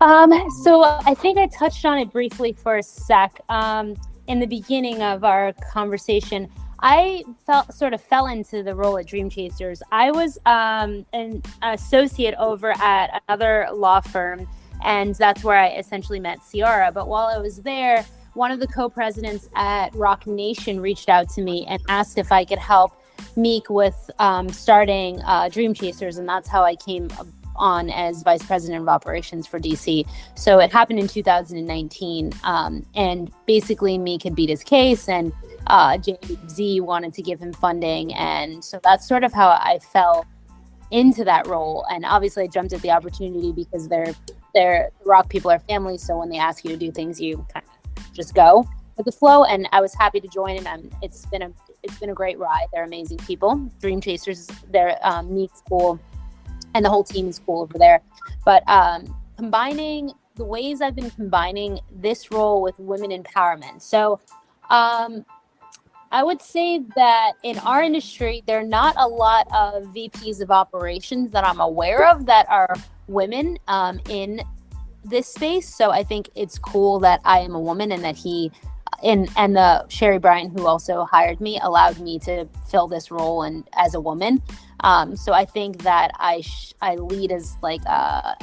Um, 0.00 0.32
so 0.62 0.82
I 0.82 1.14
think 1.14 1.38
I 1.38 1.46
touched 1.46 1.84
on 1.84 1.98
it 1.98 2.10
briefly 2.10 2.52
for 2.52 2.78
a 2.78 2.82
sec 2.82 3.40
um, 3.48 3.94
in 4.26 4.40
the 4.40 4.46
beginning 4.46 5.00
of 5.02 5.22
our 5.22 5.52
conversation. 5.72 6.48
I 6.80 7.24
felt 7.46 7.72
sort 7.72 7.94
of 7.94 8.02
fell 8.02 8.26
into 8.26 8.62
the 8.62 8.74
role 8.74 8.98
at 8.98 9.06
Dream 9.06 9.30
Chasers. 9.30 9.82
I 9.90 10.10
was 10.10 10.38
um, 10.44 11.06
an 11.12 11.42
associate 11.62 12.34
over 12.38 12.72
at 12.72 13.22
another 13.28 13.68
law 13.72 14.00
firm, 14.00 14.46
and 14.84 15.14
that's 15.14 15.42
where 15.44 15.58
I 15.58 15.70
essentially 15.70 16.20
met 16.20 16.38
Ciara. 16.52 16.90
But 16.92 17.08
while 17.08 17.26
I 17.26 17.38
was 17.38 17.62
there, 17.62 18.04
one 18.34 18.50
of 18.50 18.60
the 18.60 18.66
co-presidents 18.66 19.48
at 19.54 19.94
Roc 19.94 20.26
Nation 20.26 20.80
reached 20.80 21.08
out 21.08 21.28
to 21.30 21.42
me 21.42 21.64
and 21.66 21.80
asked 21.88 22.18
if 22.18 22.30
I 22.32 22.44
could 22.44 22.58
help 22.58 22.92
Meek 23.34 23.70
with 23.70 24.10
um, 24.18 24.48
starting 24.50 25.20
uh, 25.22 25.48
Dream 25.48 25.74
Chasers, 25.74 26.18
and 26.18 26.28
that's 26.28 26.48
how 26.48 26.62
I 26.62 26.76
came 26.76 27.08
on 27.58 27.90
as 27.90 28.22
vice 28.22 28.42
president 28.42 28.82
of 28.82 28.88
operations 28.88 29.46
for 29.46 29.58
DC. 29.58 30.06
So 30.34 30.58
it 30.58 30.72
happened 30.72 30.98
in 30.98 31.08
2019. 31.08 32.32
Um, 32.44 32.84
and 32.94 33.30
basically, 33.46 33.98
Meek 33.98 34.22
had 34.22 34.34
beat 34.34 34.50
his 34.50 34.62
case, 34.62 35.08
and 35.08 35.32
uh, 35.66 35.98
Z 36.48 36.80
wanted 36.80 37.14
to 37.14 37.22
give 37.22 37.40
him 37.40 37.52
funding. 37.52 38.14
And 38.14 38.64
so 38.64 38.80
that's 38.82 39.06
sort 39.08 39.24
of 39.24 39.32
how 39.32 39.48
I 39.48 39.78
fell 39.78 40.26
into 40.90 41.24
that 41.24 41.46
role. 41.46 41.84
And 41.90 42.04
obviously, 42.04 42.44
I 42.44 42.46
jumped 42.46 42.72
at 42.72 42.82
the 42.82 42.90
opportunity 42.90 43.52
because 43.52 43.88
they're, 43.88 44.14
they're 44.56 44.90
Roc 45.04 45.28
people 45.28 45.50
are 45.50 45.60
family. 45.60 45.98
So 45.98 46.18
when 46.18 46.30
they 46.30 46.38
ask 46.38 46.64
you 46.64 46.70
to 46.70 46.76
do 46.76 46.90
things, 46.90 47.20
you 47.20 47.46
kind 47.52 47.64
of 47.66 48.12
just 48.12 48.34
go 48.34 48.66
with 48.96 49.06
the 49.06 49.12
flow. 49.12 49.44
And 49.44 49.68
I 49.70 49.80
was 49.80 49.94
happy 49.94 50.20
to 50.20 50.28
join, 50.28 50.56
and 50.56 50.66
I'm, 50.66 50.90
it's 51.02 51.26
been 51.26 51.42
a 51.42 51.52
it's 51.82 51.98
been 51.98 52.10
a 52.10 52.14
great 52.14 52.38
ride. 52.38 52.66
They're 52.72 52.84
amazing 52.84 53.18
people. 53.18 53.70
Dream 53.80 54.00
Chasers, 54.00 54.48
they're 54.72 54.98
um, 55.02 55.32
Meek 55.32 55.54
school 55.54 56.00
and 56.76 56.84
the 56.84 56.90
whole 56.90 57.04
team 57.04 57.26
is 57.26 57.38
cool 57.38 57.62
over 57.62 57.78
there. 57.78 58.02
But 58.44 58.68
um, 58.68 59.16
combining 59.36 60.12
the 60.36 60.44
ways 60.44 60.82
I've 60.82 60.94
been 60.94 61.10
combining 61.10 61.80
this 61.90 62.30
role 62.30 62.60
with 62.60 62.78
women 62.78 63.10
empowerment. 63.10 63.80
So 63.80 64.20
um, 64.68 65.24
I 66.12 66.22
would 66.22 66.40
say 66.40 66.78
that 66.94 67.32
in 67.42 67.58
our 67.58 67.82
industry, 67.82 68.42
there 68.46 68.60
are 68.60 68.64
not 68.64 68.94
a 68.96 69.06
lot 69.06 69.46
of 69.48 69.84
VPs 69.94 70.40
of 70.40 70.50
operations 70.50 71.30
that 71.32 71.46
I'm 71.46 71.60
aware 71.60 72.08
of 72.08 72.26
that 72.26 72.48
are 72.48 72.74
women 73.08 73.58
um, 73.68 74.00
in 74.08 74.40
this 75.04 75.28
space. 75.28 75.74
So 75.74 75.90
I 75.90 76.02
think 76.02 76.30
it's 76.34 76.58
cool 76.58 77.00
that 77.00 77.20
I 77.24 77.40
am 77.40 77.54
a 77.54 77.60
woman 77.60 77.92
and 77.92 78.04
that 78.04 78.16
he 78.16 78.52
and 79.02 79.28
and 79.36 79.54
the 79.54 79.86
Sherry 79.88 80.18
Bryan 80.18 80.50
who 80.50 80.66
also 80.66 81.04
hired 81.04 81.40
me 81.40 81.58
allowed 81.62 81.98
me 81.98 82.18
to 82.20 82.46
fill 82.70 82.88
this 82.88 83.10
role 83.10 83.42
and 83.42 83.68
as 83.74 83.94
a 83.94 84.00
woman. 84.00 84.42
Um, 84.80 85.16
so 85.16 85.32
I 85.32 85.44
think 85.44 85.82
that 85.82 86.12
I 86.18 86.40
sh- 86.40 86.74
I 86.80 86.96
lead 86.96 87.32
as 87.32 87.54
like 87.62 87.82
a 87.84 88.36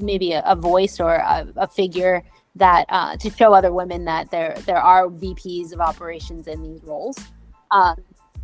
maybe 0.00 0.32
a, 0.32 0.42
a, 0.46 0.54
voice 0.54 1.00
or 1.00 1.16
a, 1.16 1.48
a 1.56 1.66
figure 1.66 2.22
that 2.60 2.84
uh, 2.88 3.16
to 3.16 3.30
show 3.30 3.52
other 3.52 3.72
women 3.72 4.04
that 4.04 4.30
there 4.30 4.54
there 4.66 4.80
are 4.80 5.08
VPs 5.08 5.72
of 5.72 5.80
operations 5.80 6.46
in 6.46 6.62
these 6.62 6.84
roles. 6.84 7.18
Um, 7.70 7.96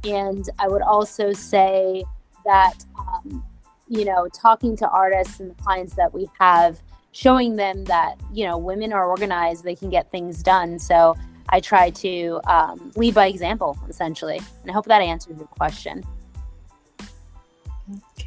and 0.04 0.48
I 0.58 0.68
would 0.68 0.82
also 0.82 1.32
say 1.32 2.04
that 2.44 2.74
um, 2.98 3.44
you 3.88 4.04
know 4.04 4.28
talking 4.28 4.76
to 4.78 4.88
artists 4.88 5.38
and 5.40 5.50
the 5.50 5.62
clients 5.62 5.94
that 5.94 6.12
we 6.12 6.28
have 6.38 6.80
showing 7.12 7.56
them 7.56 7.84
that 7.84 8.20
you 8.32 8.44
know 8.44 8.58
women 8.58 8.92
are 8.92 9.06
organized 9.06 9.64
they 9.64 9.76
can 9.76 9.90
get 9.90 10.10
things 10.10 10.42
done. 10.42 10.78
So 10.78 11.14
i 11.50 11.60
try 11.60 11.90
to 11.90 12.40
um, 12.48 12.90
lead 12.96 13.14
by 13.14 13.28
example 13.28 13.78
essentially. 13.88 14.40
And 14.62 14.70
i 14.70 14.74
hope 14.74 14.86
that 14.86 15.00
answered 15.00 15.38
your 15.38 15.46
question 15.46 16.04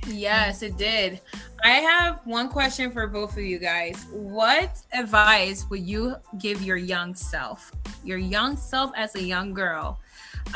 Yes, 0.07 0.63
it 0.63 0.77
did. 0.77 1.19
I 1.63 1.71
have 1.71 2.21
one 2.25 2.49
question 2.49 2.91
for 2.91 3.05
both 3.07 3.33
of 3.33 3.43
you 3.43 3.59
guys. 3.59 4.05
What 4.11 4.81
advice 4.93 5.65
would 5.69 5.81
you 5.81 6.15
give 6.37 6.61
your 6.61 6.77
young 6.77 7.15
self, 7.15 7.71
your 8.03 8.17
young 8.17 8.55
self 8.55 8.91
as 8.95 9.15
a 9.15 9.21
young 9.21 9.53
girl, 9.53 9.99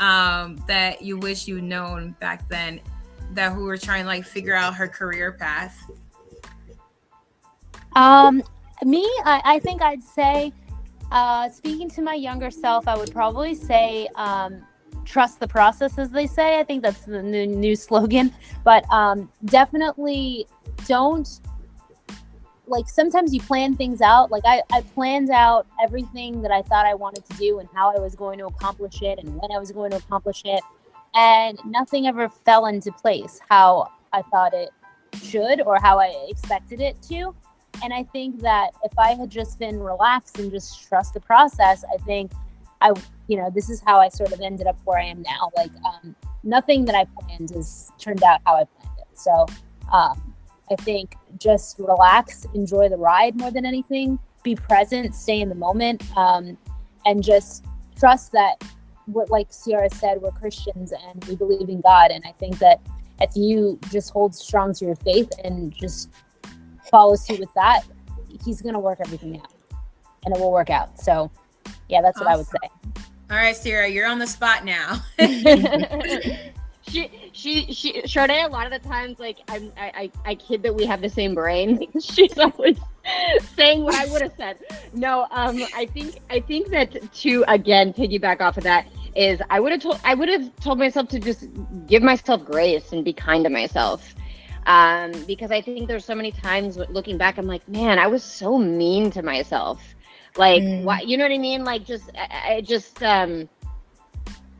um, 0.00 0.62
that 0.66 1.02
you 1.02 1.18
wish 1.18 1.46
you'd 1.46 1.64
known 1.64 2.16
back 2.20 2.48
then, 2.48 2.80
that 3.32 3.52
who 3.52 3.64
were 3.64 3.76
trying 3.76 4.06
like 4.06 4.24
figure 4.24 4.54
out 4.54 4.74
her 4.74 4.88
career 4.88 5.32
path? 5.32 5.78
Um, 7.94 8.42
me, 8.82 9.04
I, 9.24 9.40
I 9.44 9.58
think 9.60 9.82
I'd 9.82 10.02
say, 10.02 10.52
uh, 11.12 11.48
speaking 11.48 11.88
to 11.90 12.02
my 12.02 12.14
younger 12.14 12.50
self, 12.50 12.88
I 12.88 12.96
would 12.96 13.12
probably 13.12 13.54
say, 13.54 14.08
um, 14.16 14.64
trust 15.04 15.40
the 15.40 15.48
process, 15.48 15.98
as 15.98 16.10
they 16.10 16.26
say. 16.26 16.58
I 16.58 16.64
think 16.64 16.82
that's 16.82 17.00
the 17.00 17.22
new, 17.22 17.46
new 17.46 17.76
slogan. 17.76 18.34
But 18.64 18.84
um, 18.92 19.30
definitely 19.44 20.46
don't 20.86 21.28
like 22.66 22.88
sometimes 22.88 23.34
you 23.34 23.40
plan 23.40 23.76
things 23.76 24.00
out 24.00 24.30
like 24.30 24.42
I, 24.46 24.62
I 24.72 24.80
planned 24.80 25.30
out 25.30 25.66
everything 25.82 26.40
that 26.42 26.50
i 26.50 26.62
thought 26.62 26.86
i 26.86 26.94
wanted 26.94 27.24
to 27.28 27.36
do 27.36 27.58
and 27.58 27.68
how 27.74 27.94
i 27.94 28.00
was 28.00 28.14
going 28.14 28.38
to 28.38 28.46
accomplish 28.46 29.02
it 29.02 29.18
and 29.18 29.28
when 29.36 29.52
i 29.52 29.58
was 29.58 29.70
going 29.70 29.90
to 29.90 29.98
accomplish 29.98 30.42
it 30.44 30.62
and 31.14 31.58
nothing 31.64 32.06
ever 32.06 32.28
fell 32.28 32.66
into 32.66 32.90
place 32.92 33.40
how 33.50 33.90
i 34.12 34.22
thought 34.22 34.54
it 34.54 34.70
should 35.22 35.60
or 35.62 35.78
how 35.78 35.98
i 35.98 36.26
expected 36.28 36.80
it 36.80 37.00
to 37.02 37.34
and 37.82 37.92
i 37.92 38.02
think 38.02 38.40
that 38.40 38.70
if 38.82 38.98
i 38.98 39.12
had 39.12 39.30
just 39.30 39.58
been 39.58 39.78
relaxed 39.78 40.38
and 40.38 40.50
just 40.50 40.88
trust 40.88 41.14
the 41.14 41.20
process 41.20 41.84
i 41.92 41.96
think 42.04 42.32
i 42.80 42.92
you 43.26 43.36
know 43.36 43.50
this 43.54 43.70
is 43.70 43.82
how 43.86 43.98
i 43.98 44.08
sort 44.08 44.32
of 44.32 44.40
ended 44.40 44.66
up 44.66 44.78
where 44.84 44.98
i 44.98 45.04
am 45.04 45.22
now 45.22 45.50
like 45.56 45.70
um, 45.84 46.14
nothing 46.42 46.84
that 46.84 46.94
i 46.94 47.04
planned 47.04 47.50
has 47.50 47.90
turned 47.98 48.22
out 48.22 48.40
how 48.44 48.54
i 48.54 48.64
planned 48.64 48.98
it 48.98 49.18
so 49.18 49.46
um, 49.92 50.34
I 50.70 50.76
think 50.76 51.16
just 51.38 51.78
relax, 51.78 52.46
enjoy 52.54 52.88
the 52.88 52.96
ride 52.96 53.36
more 53.36 53.50
than 53.50 53.66
anything, 53.66 54.18
be 54.42 54.54
present, 54.54 55.14
stay 55.14 55.40
in 55.40 55.48
the 55.48 55.54
moment, 55.54 56.02
um, 56.16 56.56
and 57.04 57.22
just 57.22 57.64
trust 57.98 58.32
that 58.32 58.62
what, 59.06 59.30
like 59.30 59.48
Ciara 59.52 59.90
said, 59.90 60.22
we're 60.22 60.30
Christians 60.30 60.92
and 60.92 61.24
we 61.26 61.36
believe 61.36 61.68
in 61.68 61.80
God. 61.82 62.10
And 62.10 62.24
I 62.26 62.32
think 62.32 62.58
that 62.60 62.80
if 63.20 63.30
you 63.36 63.78
just 63.90 64.10
hold 64.10 64.34
strong 64.34 64.72
to 64.74 64.86
your 64.86 64.96
faith 64.96 65.30
and 65.44 65.74
just 65.74 66.10
follow 66.90 67.14
suit 67.16 67.40
with 67.40 67.52
that, 67.54 67.82
He's 68.44 68.60
going 68.60 68.74
to 68.74 68.80
work 68.80 68.98
everything 69.04 69.38
out 69.38 69.52
and 70.24 70.34
it 70.34 70.40
will 70.40 70.50
work 70.50 70.70
out. 70.70 70.98
So, 70.98 71.30
yeah, 71.88 72.02
that's 72.02 72.20
awesome. 72.20 72.26
what 72.26 72.32
I 72.32 72.36
would 72.36 72.46
say. 72.46 73.04
All 73.34 73.40
right, 73.40 73.58
Ciara, 73.60 73.88
you're 73.88 74.06
on 74.06 74.20
the 74.20 74.28
spot 74.28 74.64
now. 74.64 75.02
she 75.18 77.10
she 77.32 77.72
she 77.72 78.00
Shardé 78.02 78.44
a 78.44 78.48
lot 78.48 78.64
of 78.64 78.80
the 78.80 78.88
times 78.88 79.18
like 79.18 79.38
I'm 79.48 79.72
I, 79.76 80.10
I, 80.24 80.30
I 80.30 80.34
kid 80.36 80.62
that 80.62 80.72
we 80.72 80.86
have 80.86 81.00
the 81.00 81.08
same 81.08 81.34
brain 81.34 81.84
she's 82.00 82.38
always 82.38 82.78
saying 83.56 83.82
what 83.82 83.96
I 83.96 84.06
would 84.12 84.22
have 84.22 84.34
said. 84.36 84.58
No, 84.92 85.26
um 85.32 85.64
I 85.74 85.86
think 85.86 86.20
I 86.30 86.38
think 86.38 86.68
that 86.68 87.12
to 87.12 87.44
again 87.48 87.92
piggyback 87.92 88.40
off 88.40 88.56
of 88.56 88.62
that 88.62 88.86
is 89.16 89.40
I 89.50 89.58
would 89.58 89.72
have 89.72 89.82
told 89.82 89.98
I 90.04 90.14
would 90.14 90.28
have 90.28 90.54
told 90.60 90.78
myself 90.78 91.08
to 91.08 91.18
just 91.18 91.48
give 91.88 92.04
myself 92.04 92.44
grace 92.44 92.92
and 92.92 93.04
be 93.04 93.12
kind 93.12 93.42
to 93.42 93.50
myself. 93.50 94.14
Um, 94.66 95.12
because 95.26 95.50
I 95.50 95.60
think 95.60 95.88
there's 95.88 96.04
so 96.04 96.14
many 96.14 96.30
times 96.30 96.78
looking 96.88 97.18
back, 97.18 97.36
I'm 97.36 97.46
like, 97.46 97.68
man, 97.68 97.98
I 97.98 98.06
was 98.06 98.22
so 98.22 98.56
mean 98.56 99.10
to 99.10 99.22
myself. 99.22 99.93
Like, 100.36 100.62
mm. 100.62 100.82
what 100.82 101.06
you 101.06 101.16
know 101.16 101.24
what 101.24 101.32
I 101.32 101.38
mean? 101.38 101.64
Like, 101.64 101.84
just 101.84 102.10
I, 102.16 102.54
I 102.54 102.60
just 102.60 103.02
um 103.02 103.48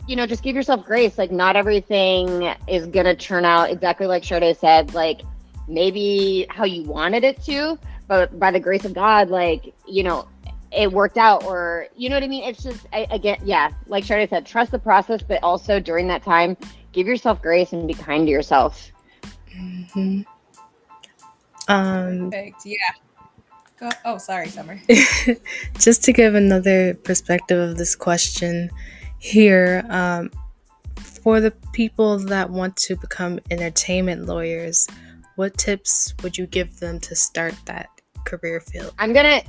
you 0.07 0.17
know, 0.17 0.27
just 0.27 0.43
give 0.43 0.55
yourself 0.55 0.85
grace. 0.85 1.17
Like, 1.19 1.31
not 1.31 1.57
everything 1.57 2.55
is 2.69 2.87
going 2.87 3.07
to 3.07 3.15
turn 3.15 3.45
out 3.45 3.71
exactly 3.71 4.07
like 4.07 4.23
Shardé 4.23 4.57
said, 4.57 4.93
like 4.95 5.23
maybe 5.67 6.47
how 6.51 6.65
you 6.65 6.83
wanted 6.83 7.25
it 7.25 7.43
to, 7.45 7.79
but 8.07 8.39
by 8.39 8.51
the 8.51 8.61
grace 8.61 8.85
of 8.85 8.93
God, 8.93 9.31
like, 9.31 9.75
you 9.87 10.03
know, 10.03 10.29
it 10.73 10.93
worked 10.93 11.17
out 11.17 11.45
or, 11.45 11.87
you 11.97 12.09
know 12.09 12.17
what 12.17 12.23
I 12.23 12.29
mean? 12.29 12.45
It's 12.45 12.63
just, 12.63 12.87
I, 12.93 13.07
again, 13.11 13.39
yeah, 13.45 13.71
like 13.87 14.05
Shardé 14.05 14.29
said, 14.29 14.45
trust 14.45 14.73
the 14.73 14.79
process, 14.79 15.23
but 15.23 15.43
also 15.43 15.81
during 15.81 16.07
that 16.09 16.23
time, 16.23 16.57
give 16.93 17.07
yourself 17.07 17.41
grace 17.41 17.73
and 17.73 17.89
be 17.89 17.95
kind 17.95 18.27
to 18.27 18.31
yourself. 18.31 18.93
Mm-hmm. 19.57 20.23
Um, 21.69 22.31
Perfect. 22.31 22.67
Yeah. 22.67 22.77
Go. 23.85 23.91
Oh, 24.05 24.19
sorry, 24.19 24.49
Summer. 24.49 24.81
just 25.79 26.03
to 26.05 26.13
give 26.13 26.35
another 26.35 26.95
perspective 26.95 27.59
of 27.59 27.77
this 27.77 27.95
question, 27.95 28.71
here 29.19 29.85
um, 29.89 30.31
for 30.97 31.41
the 31.41 31.51
people 31.73 32.19
that 32.19 32.51
want 32.51 32.77
to 32.77 32.97
become 32.97 33.41
entertainment 33.51 34.27
lawyers 34.27 34.89
what 35.37 35.57
tips 35.59 36.15
would 36.23 36.39
you 36.39 36.47
give 36.47 36.79
them 36.79 37.01
to 37.01 37.15
start 37.15 37.55
that 37.65 37.89
career 38.25 38.61
field? 38.61 38.95
I'm 38.99 39.13
gonna 39.13 39.43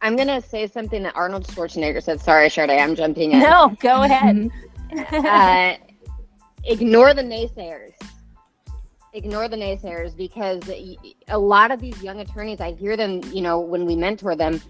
i'm 0.00 0.16
gonna 0.16 0.40
say 0.40 0.66
something 0.66 1.02
that 1.02 1.14
arnold 1.16 1.46
schwarzenegger 1.46 2.02
said. 2.02 2.20
Sorry 2.20 2.48
Shardé, 2.48 2.80
i'm 2.80 2.94
jumping 2.94 3.32
in. 3.32 3.40
No 3.40 3.76
go 3.80 4.02
ahead. 4.02 4.50
Uh, 4.92 5.74
ignore 6.64 7.14
the 7.14 7.22
naysayers 7.22 7.94
ignore 9.14 9.48
the 9.48 9.56
naysayers 9.56 10.16
because 10.16 10.62
a 11.28 11.38
lot 11.38 11.70
of 11.70 11.80
these 11.80 12.02
young 12.02 12.20
attorneys 12.20 12.60
i 12.60 12.72
hear 12.72 12.96
them 12.96 13.20
you 13.32 13.42
know 13.42 13.60
when 13.60 13.84
we 13.84 13.94
mentor 13.94 14.34
them 14.34 14.60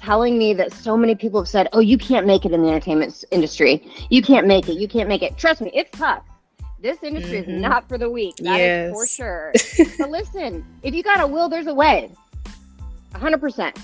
telling 0.00 0.38
me 0.38 0.54
that 0.54 0.72
so 0.72 0.96
many 0.96 1.14
people 1.14 1.40
have 1.40 1.48
said, 1.48 1.68
"Oh, 1.72 1.80
you 1.80 1.98
can't 1.98 2.26
make 2.26 2.44
it 2.44 2.52
in 2.52 2.62
the 2.62 2.68
entertainment 2.68 3.24
industry. 3.30 3.86
You 4.08 4.22
can't 4.22 4.46
make 4.46 4.68
it. 4.68 4.74
You 4.74 4.88
can't 4.88 5.08
make 5.08 5.22
it." 5.22 5.36
Trust 5.36 5.60
me, 5.60 5.70
it's 5.74 5.96
tough. 5.96 6.24
This 6.80 7.02
industry 7.02 7.42
mm-hmm. 7.42 7.50
is 7.50 7.60
not 7.60 7.88
for 7.88 7.98
the 7.98 8.08
weak. 8.08 8.36
That 8.36 8.58
yes. 8.58 8.88
is 8.88 8.92
for 8.94 9.06
sure. 9.06 9.52
but 9.98 10.10
listen, 10.10 10.64
if 10.82 10.94
you 10.94 11.02
got 11.02 11.20
a 11.20 11.26
will, 11.26 11.48
there's 11.48 11.66
a 11.66 11.74
way. 11.74 12.10
100%. 13.12 13.76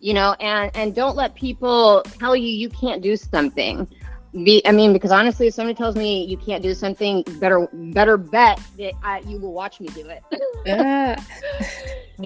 You 0.00 0.14
know, 0.14 0.34
and 0.40 0.70
and 0.74 0.94
don't 0.94 1.16
let 1.16 1.34
people 1.34 2.02
tell 2.18 2.36
you 2.36 2.48
you 2.48 2.68
can't 2.68 3.02
do 3.02 3.16
something. 3.16 3.86
Be, 4.32 4.62
I 4.66 4.72
mean, 4.72 4.92
because 4.92 5.10
honestly, 5.10 5.46
if 5.46 5.54
somebody 5.54 5.74
tells 5.74 5.96
me 5.96 6.24
you 6.24 6.36
can't 6.36 6.62
do 6.62 6.74
something, 6.74 7.24
better 7.40 7.66
better 7.72 8.16
bet 8.18 8.60
that 8.76 8.92
I, 9.02 9.20
you 9.20 9.38
will 9.38 9.54
watch 9.54 9.80
me 9.80 9.88
do 9.88 10.06
it. 10.06 10.22
yeah. 10.66 11.22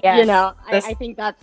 yes. 0.03 0.19
You 0.19 0.25
know, 0.25 0.53
I, 0.67 0.77
I 0.77 0.93
think 0.95 1.15
that's 1.15 1.41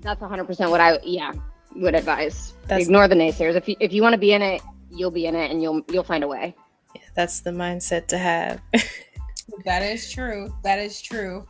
that's 0.00 0.20
100% 0.20 0.70
what 0.70 0.80
I 0.80 0.98
yeah 1.04 1.32
would 1.76 1.94
advise. 1.94 2.54
That's, 2.66 2.84
Ignore 2.84 3.08
the 3.08 3.14
naysayers. 3.14 3.54
If 3.54 3.68
you 3.68 3.76
if 3.78 3.92
you 3.92 4.02
want 4.02 4.14
to 4.14 4.18
be 4.18 4.32
in 4.32 4.42
it, 4.42 4.60
you'll 4.90 5.10
be 5.10 5.26
in 5.26 5.36
it, 5.36 5.50
and 5.50 5.62
you'll 5.62 5.82
you'll 5.90 6.04
find 6.04 6.24
a 6.24 6.28
way. 6.28 6.56
Yeah, 6.94 7.02
that's 7.14 7.40
the 7.40 7.50
mindset 7.50 8.06
to 8.08 8.18
have. 8.18 8.60
that 9.64 9.82
is 9.82 10.10
true. 10.10 10.52
That 10.64 10.80
is 10.80 11.00
true. 11.00 11.46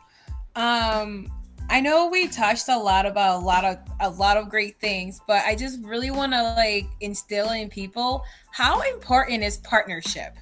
Um, 0.55 1.31
I 1.69 1.81
know 1.81 2.07
we 2.07 2.27
touched 2.27 2.69
a 2.69 2.77
lot 2.77 3.05
about 3.05 3.41
a 3.41 3.45
lot 3.45 3.65
of 3.65 3.77
a 3.99 4.09
lot 4.09 4.37
of 4.37 4.49
great 4.49 4.79
things, 4.79 5.19
but 5.27 5.43
I 5.45 5.55
just 5.55 5.83
really 5.83 6.11
want 6.11 6.31
to 6.31 6.41
like 6.41 6.87
instill 7.01 7.51
in 7.51 7.69
people 7.69 8.23
how 8.51 8.81
important 8.81 9.43
is 9.43 9.57
partnership. 9.57 10.37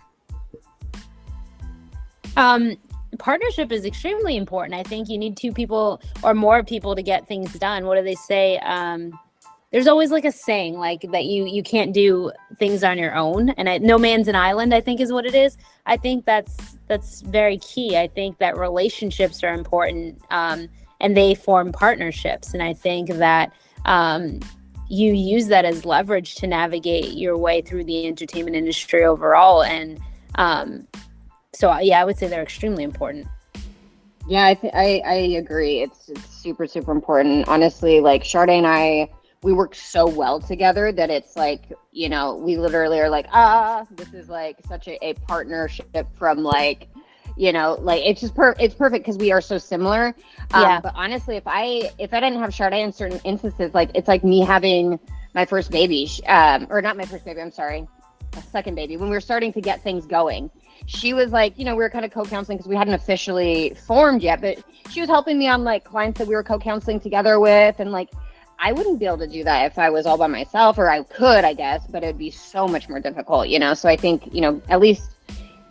Um, 2.38 2.76
partnership 3.18 3.72
is 3.72 3.86
extremely 3.86 4.38
important. 4.38 4.76
I 4.76 4.84
think 4.84 5.10
you 5.10 5.18
need 5.18 5.36
two 5.36 5.52
people 5.52 6.02
or 6.22 6.34
more 6.34 6.64
people 6.64 6.96
to 6.96 7.02
get 7.02 7.28
things 7.28 7.54
done. 7.54 7.86
What 7.86 7.96
do 7.96 8.04
they 8.04 8.16
say? 8.16 8.58
Um, 8.60 9.18
there's 9.72 9.88
always 9.88 10.12
like 10.12 10.26
a 10.26 10.32
saying 10.32 10.78
like 10.78 11.02
that 11.12 11.26
you 11.26 11.46
you 11.46 11.64
can't 11.64 11.92
do 11.92 12.32
things 12.58 12.84
on 12.84 12.98
your 12.98 13.16
own 13.16 13.50
and 13.50 13.68
I, 13.68 13.80
no 13.80 13.98
man's 13.98 14.30
an 14.30 14.36
island 14.36 14.74
i 14.74 14.80
think 14.80 15.02
is 15.02 15.12
what 15.12 15.26
it 15.26 15.36
is 15.36 15.58
i 15.86 15.98
think 15.98 16.24
that's 16.24 16.78
that's 16.88 17.20
very 17.20 17.58
key 17.58 17.98
i 17.98 18.08
think 18.08 18.38
that 18.38 18.58
relationships 18.58 19.44
are 19.44 19.54
important 19.54 20.22
um, 20.32 20.70
and 21.00 21.16
they 21.16 21.36
form 21.36 21.72
partnerships 21.72 22.54
and 22.54 22.64
i 22.64 22.74
think 22.74 23.10
that 23.10 23.54
um, 23.86 24.40
you 24.90 25.14
use 25.14 25.48
that 25.48 25.64
as 25.64 25.86
leverage 25.86 26.36
to 26.36 26.48
navigate 26.48 27.14
your 27.14 27.38
way 27.38 27.62
through 27.62 27.84
the 27.84 28.08
entertainment 28.08 28.56
industry 28.56 29.04
overall 29.04 29.64
and 29.64 30.00
um, 30.36 30.88
so 31.56 31.78
yeah, 31.80 32.02
I 32.02 32.06
would 32.06 32.18
say 32.18 32.28
they're 32.28 32.44
extremely 32.44 32.84
important. 32.84 33.28
Yeah, 34.28 34.46
I 34.46 34.54
th- 34.56 34.74
I, 34.74 35.02
I 35.06 35.14
agree. 35.38 35.82
It's 35.82 36.10
it's 36.10 36.28
super 36.30 36.68
super 36.68 36.92
important. 36.92 37.48
Honestly, 37.48 38.02
like 38.02 38.24
Shardé 38.24 38.58
and 38.58 38.68
I, 38.68 39.10
we 39.42 39.54
work 39.54 39.76
so 39.76 40.08
well 40.08 40.40
together 40.40 40.92
that 40.92 41.10
it's 41.10 41.36
like 41.36 41.72
you 41.92 42.10
know 42.10 42.36
we 42.36 42.58
literally 42.58 43.00
are 43.00 43.10
like 43.10 43.28
ah 43.32 43.86
this 43.92 44.14
is 44.14 44.28
like 44.28 44.58
such 44.68 44.88
a, 44.88 45.04
a 45.06 45.14
partnership 45.14 46.08
from 46.18 46.40
like 46.40 46.90
you 47.38 47.52
know 47.52 47.78
like 47.82 48.02
it's 48.06 48.22
just 48.22 48.36
per 48.36 48.56
it's 48.60 48.76
perfect 48.76 49.06
because 49.06 49.18
we 49.18 49.32
are 49.32 49.42
so 49.42 49.58
similar. 49.58 50.16
Um, 50.54 50.62
yeah. 50.62 50.82
But 50.82 50.94
honestly, 50.96 51.36
if 51.36 51.44
I 51.46 51.92
if 51.98 52.14
I 52.14 52.20
didn't 52.20 52.40
have 52.40 52.52
Shardé 52.52 52.84
in 52.84 52.94
certain 52.94 53.20
instances, 53.24 53.74
like 53.74 53.92
it's 53.94 54.08
like 54.08 54.24
me 54.24 54.42
having 54.42 55.00
my 55.34 55.46
first 55.46 55.72
baby, 55.72 56.10
um, 56.28 56.68
or 56.70 56.82
not 56.82 56.98
my 56.98 57.06
first 57.06 57.26
baby. 57.26 57.42
I'm 57.42 57.52
sorry, 57.52 57.88
a 58.38 58.42
second 58.42 58.76
baby. 58.76 58.98
When 58.98 59.10
we 59.10 59.16
were 59.16 59.22
starting 59.22 59.52
to 59.54 59.62
get 59.62 59.82
things 59.84 60.06
going 60.06 60.50
she 60.86 61.14
was 61.14 61.32
like, 61.32 61.58
you 61.58 61.66
know, 61.66 61.76
we 61.76 61.84
were 61.84 61.90
kind 61.90 62.06
of 62.06 62.12
co-counseling 62.12 62.58
because 62.58 62.70
we 62.70 62.76
hadn't 62.76 62.94
officially 62.94 63.76
formed 63.88 64.22
yet, 64.22 64.42
but 64.42 64.64
she 64.90 65.02
was 65.02 65.10
helping 65.10 65.38
me 65.38 65.48
on 65.48 65.64
like 65.64 65.84
clients 65.84 66.20
that 66.20 66.28
we 66.28 66.36
were 66.36 66.44
co-counseling 66.44 67.00
together 67.00 67.40
with, 67.40 67.80
and 67.80 67.92
like 67.92 68.10
I 68.60 68.72
wouldn't 68.72 69.00
be 69.00 69.06
able 69.06 69.18
to 69.20 69.28
do 69.28 69.44
that 69.44 69.66
if 69.72 69.80
I 69.80 69.90
was 69.90 70.06
all 70.06 70.18
by 70.18 70.28
myself, 70.28 70.78
or 70.78 70.90
I 70.90 71.04
could, 71.04 71.44
I 71.44 71.54
guess, 71.54 71.86
but 71.88 72.04
it'd 72.04 72.18
be 72.18 72.32
so 72.32 72.68
much 72.68 72.88
more 72.88 73.00
difficult, 73.00 73.48
you 73.48 73.60
know. 73.60 73.74
So 73.74 73.90
I 73.90 73.98
think, 73.98 74.34
you 74.34 74.42
know, 74.42 74.62
at 74.70 74.80
least 74.80 75.10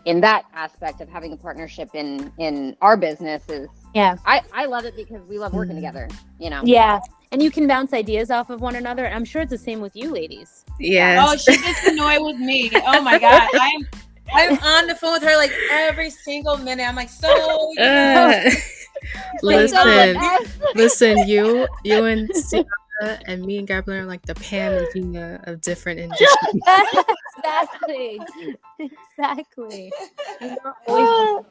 in 0.04 0.20
that 0.20 0.44
aspect 0.52 1.00
of 1.00 1.08
having 1.08 1.32
a 1.32 1.36
partnership 1.36 1.90
in 1.94 2.32
in 2.38 2.76
our 2.80 2.96
business 2.96 3.48
is 3.48 3.68
yeah. 3.94 4.16
I 4.26 4.42
I 4.52 4.66
love 4.66 4.84
it 4.84 4.96
because 4.96 5.26
we 5.28 5.38
love 5.38 5.54
working 5.54 5.76
mm-hmm. 5.76 5.86
together, 5.86 6.08
you 6.38 6.50
know. 6.50 6.62
Yeah. 6.64 7.00
And 7.32 7.42
you 7.42 7.50
can 7.50 7.66
bounce 7.66 7.92
ideas 7.92 8.30
off 8.30 8.50
of 8.50 8.60
one 8.60 8.76
another. 8.76 9.08
I'm 9.08 9.24
sure 9.24 9.42
it's 9.42 9.50
the 9.50 9.58
same 9.58 9.80
with 9.80 9.96
you 9.96 10.12
ladies. 10.12 10.64
Yeah. 10.78 11.24
Oh, 11.26 11.36
she 11.36 11.56
gets 11.56 11.86
annoyed 11.86 12.22
with 12.22 12.38
me. 12.38 12.70
Oh 12.74 13.02
my 13.02 13.18
god. 13.18 13.48
I'm 13.54 13.88
I'm 14.32 14.58
on 14.58 14.86
the 14.86 14.94
phone 14.94 15.14
with 15.14 15.22
her 15.22 15.36
like 15.36 15.52
every 15.70 16.10
single 16.10 16.56
minute. 16.56 16.88
I'm 16.88 16.96
like, 16.96 17.10
so 17.10 17.72
uh. 17.78 18.50
listen, 19.42 20.16
listen, 20.74 21.28
you, 21.28 21.66
you 21.84 22.04
and 22.04 22.30
Ciara 22.50 22.64
and 23.00 23.44
me 23.44 23.58
and 23.58 23.66
Gabrielle 23.66 24.02
are 24.02 24.06
like 24.06 24.22
the 24.22 24.34
Pam 24.34 24.72
and 24.72 24.86
Gina 24.92 25.40
of 25.44 25.60
different 25.60 26.00
industries. 26.00 26.28
exactly. 27.38 28.20
Exactly. 28.78 29.92
Uh, 30.88 31.42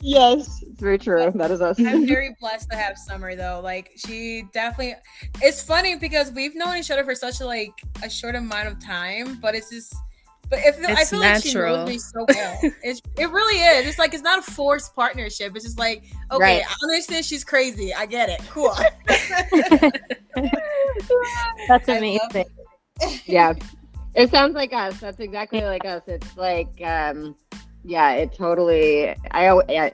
yes, 0.00 0.62
it's 0.62 0.80
very 0.80 0.98
true. 0.98 1.30
That 1.34 1.50
is 1.50 1.60
us. 1.60 1.78
I'm 1.78 2.06
very 2.08 2.36
blessed 2.40 2.70
to 2.70 2.76
have 2.76 2.98
Summer 2.98 3.34
though. 3.34 3.60
Like 3.62 3.92
she 3.96 4.44
definitely 4.52 4.96
it's 5.42 5.62
funny 5.62 5.96
because 5.96 6.32
we've 6.32 6.54
known 6.54 6.76
each 6.76 6.90
other 6.90 7.04
for 7.04 7.14
such 7.14 7.40
a 7.40 7.46
like 7.46 7.72
a 8.02 8.10
short 8.10 8.34
amount 8.34 8.68
of 8.68 8.84
time, 8.84 9.38
but 9.40 9.54
it's 9.54 9.70
just 9.70 9.94
but 10.50 10.60
if 10.60 10.76
I 10.88 11.02
It's 11.02 11.10
feel 11.10 11.20
like 11.20 11.42
she 11.42 11.54
knows 11.54 11.88
me 11.88 11.98
so 11.98 12.24
well. 12.28 12.58
It's 12.82 13.00
it 13.18 13.30
really 13.30 13.58
is. 13.60 13.86
It's 13.86 13.98
like 13.98 14.14
it's 14.14 14.22
not 14.22 14.38
a 14.38 14.42
forced 14.50 14.94
partnership. 14.94 15.54
It's 15.54 15.64
just 15.64 15.78
like, 15.78 16.04
okay, 16.30 16.38
Right. 16.42 16.62
I 16.66 16.74
understand 16.84 17.24
she's 17.24 17.44
crazy. 17.44 17.92
I 17.94 18.06
get 18.06 18.28
it. 18.30 18.40
Cool. 18.50 18.72
That's 21.68 21.88
I 21.88 21.92
love 21.92 21.98
amazing. 21.98 22.44
yeah 23.26 23.54
it 24.16 24.28
sounds 24.30 24.54
like 24.54 24.72
us 24.72 24.98
that's 24.98 25.20
exactly 25.20 25.60
like 25.60 25.84
us 25.84 26.02
it's 26.08 26.36
like 26.36 26.66
um 26.82 27.36
yeah 27.84 28.12
it 28.14 28.32
totally 28.34 29.10
i 29.30 29.44
al- 29.46 29.62
yeah 29.68 29.90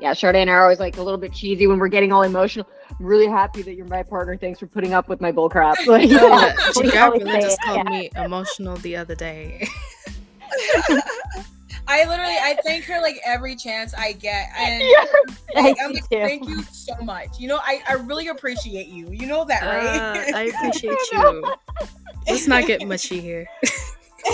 yeah 0.00 0.12
Shardé 0.12 0.36
and 0.36 0.48
I 0.48 0.54
are 0.54 0.62
always 0.62 0.80
like 0.80 0.96
a 0.96 1.02
little 1.02 1.18
bit 1.18 1.34
cheesy 1.34 1.66
when 1.66 1.78
we're 1.78 1.88
getting 1.88 2.10
all 2.10 2.22
emotional 2.22 2.66
i'm 2.88 3.04
really 3.04 3.26
happy 3.26 3.60
that 3.62 3.74
you're 3.74 3.86
my 3.86 4.02
partner 4.02 4.34
thanks 4.38 4.58
for 4.58 4.66
putting 4.66 4.94
up 4.94 5.10
with 5.10 5.20
my 5.20 5.30
bull 5.30 5.50
crap 5.50 5.76
like, 5.86 6.08
No, 6.08 6.28
Yeah. 6.28 6.54
but 6.56 6.76
We 6.84 6.90
Gabrielle 6.90 7.04
always 7.04 7.22
say 7.24 7.40
just 7.42 7.60
called 7.60 7.82
yeah. 7.84 7.90
me 7.90 8.10
emotional 8.16 8.76
the 8.76 8.96
other 8.96 9.14
day. 9.14 9.68
I 11.90 12.04
literally 12.06 12.34
I 12.36 12.54
thank 12.64 12.84
her 12.84 13.00
like 13.00 13.18
every 13.24 13.56
chance 13.56 13.94
I 13.94 14.12
get. 14.12 14.50
And 14.58 14.82
Yeah. 14.84 15.04
like, 15.62 15.78
I 15.80 15.84
I'm 15.84 15.92
like, 15.94 16.02
too. 16.10 16.18
thank 16.20 16.46
you 16.48 16.62
so 16.64 16.94
much. 17.02 17.38
You 17.38 17.48
know, 17.48 17.58
I, 17.62 17.80
I 17.88 17.94
really 17.94 18.28
appreciate 18.28 18.88
you. 18.88 19.08
You 19.10 19.26
know 19.26 19.44
that, 19.46 19.62
Uh, 19.62 19.66
right? 19.66 20.34
I 20.34 20.42
appreciate 20.54 20.98
you. 21.12 21.44
Let's 22.26 22.46
not 22.46 22.66
get 22.66 22.86
mushy 22.86 23.20
here. 23.20 23.46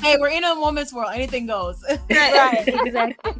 hey, 0.00 0.16
we're 0.20 0.28
in 0.28 0.44
a 0.44 0.54
woman's 0.60 0.92
world. 0.92 1.10
Anything 1.12 1.46
goes. 1.46 1.82
right, 2.10 2.62
exactly. 2.66 3.32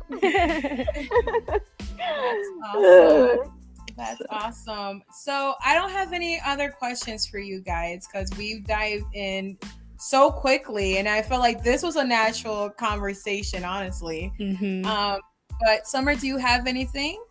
That's 1.97 2.49
awesome. 2.75 3.53
That's 3.97 4.23
awesome. 4.31 5.03
So 5.13 5.55
I 5.65 5.75
don't 5.75 5.91
have 5.91 6.13
any 6.13 6.41
other 6.45 6.71
questions 6.71 7.27
for 7.27 7.39
you 7.39 7.61
guys 7.61 8.09
because 8.09 8.29
we've 8.37 8.67
dived 8.67 9.05
in 9.15 9.57
so 9.99 10.31
quickly, 10.31 10.99
and 10.99 11.09
I 11.09 11.23
felt 11.23 11.41
like 11.41 11.63
this 11.63 11.83
was 11.83 11.97
a 11.97 12.05
natural 12.05 12.71
conversation, 12.71 13.65
honestly. 13.65 14.33
hmm 14.39 14.85
Um, 14.85 15.21
but 15.61 15.87
Summer, 15.87 16.15
do 16.15 16.27
you 16.27 16.37
have 16.37 16.67
anything? 16.67 17.23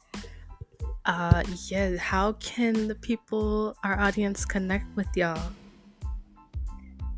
Uh, 1.05 1.43
yeah. 1.67 1.97
How 1.97 2.33
can 2.33 2.87
the 2.87 2.95
people, 2.95 3.75
our 3.83 3.99
audience, 3.99 4.45
connect 4.45 4.95
with 4.95 5.07
y'all? 5.15 5.51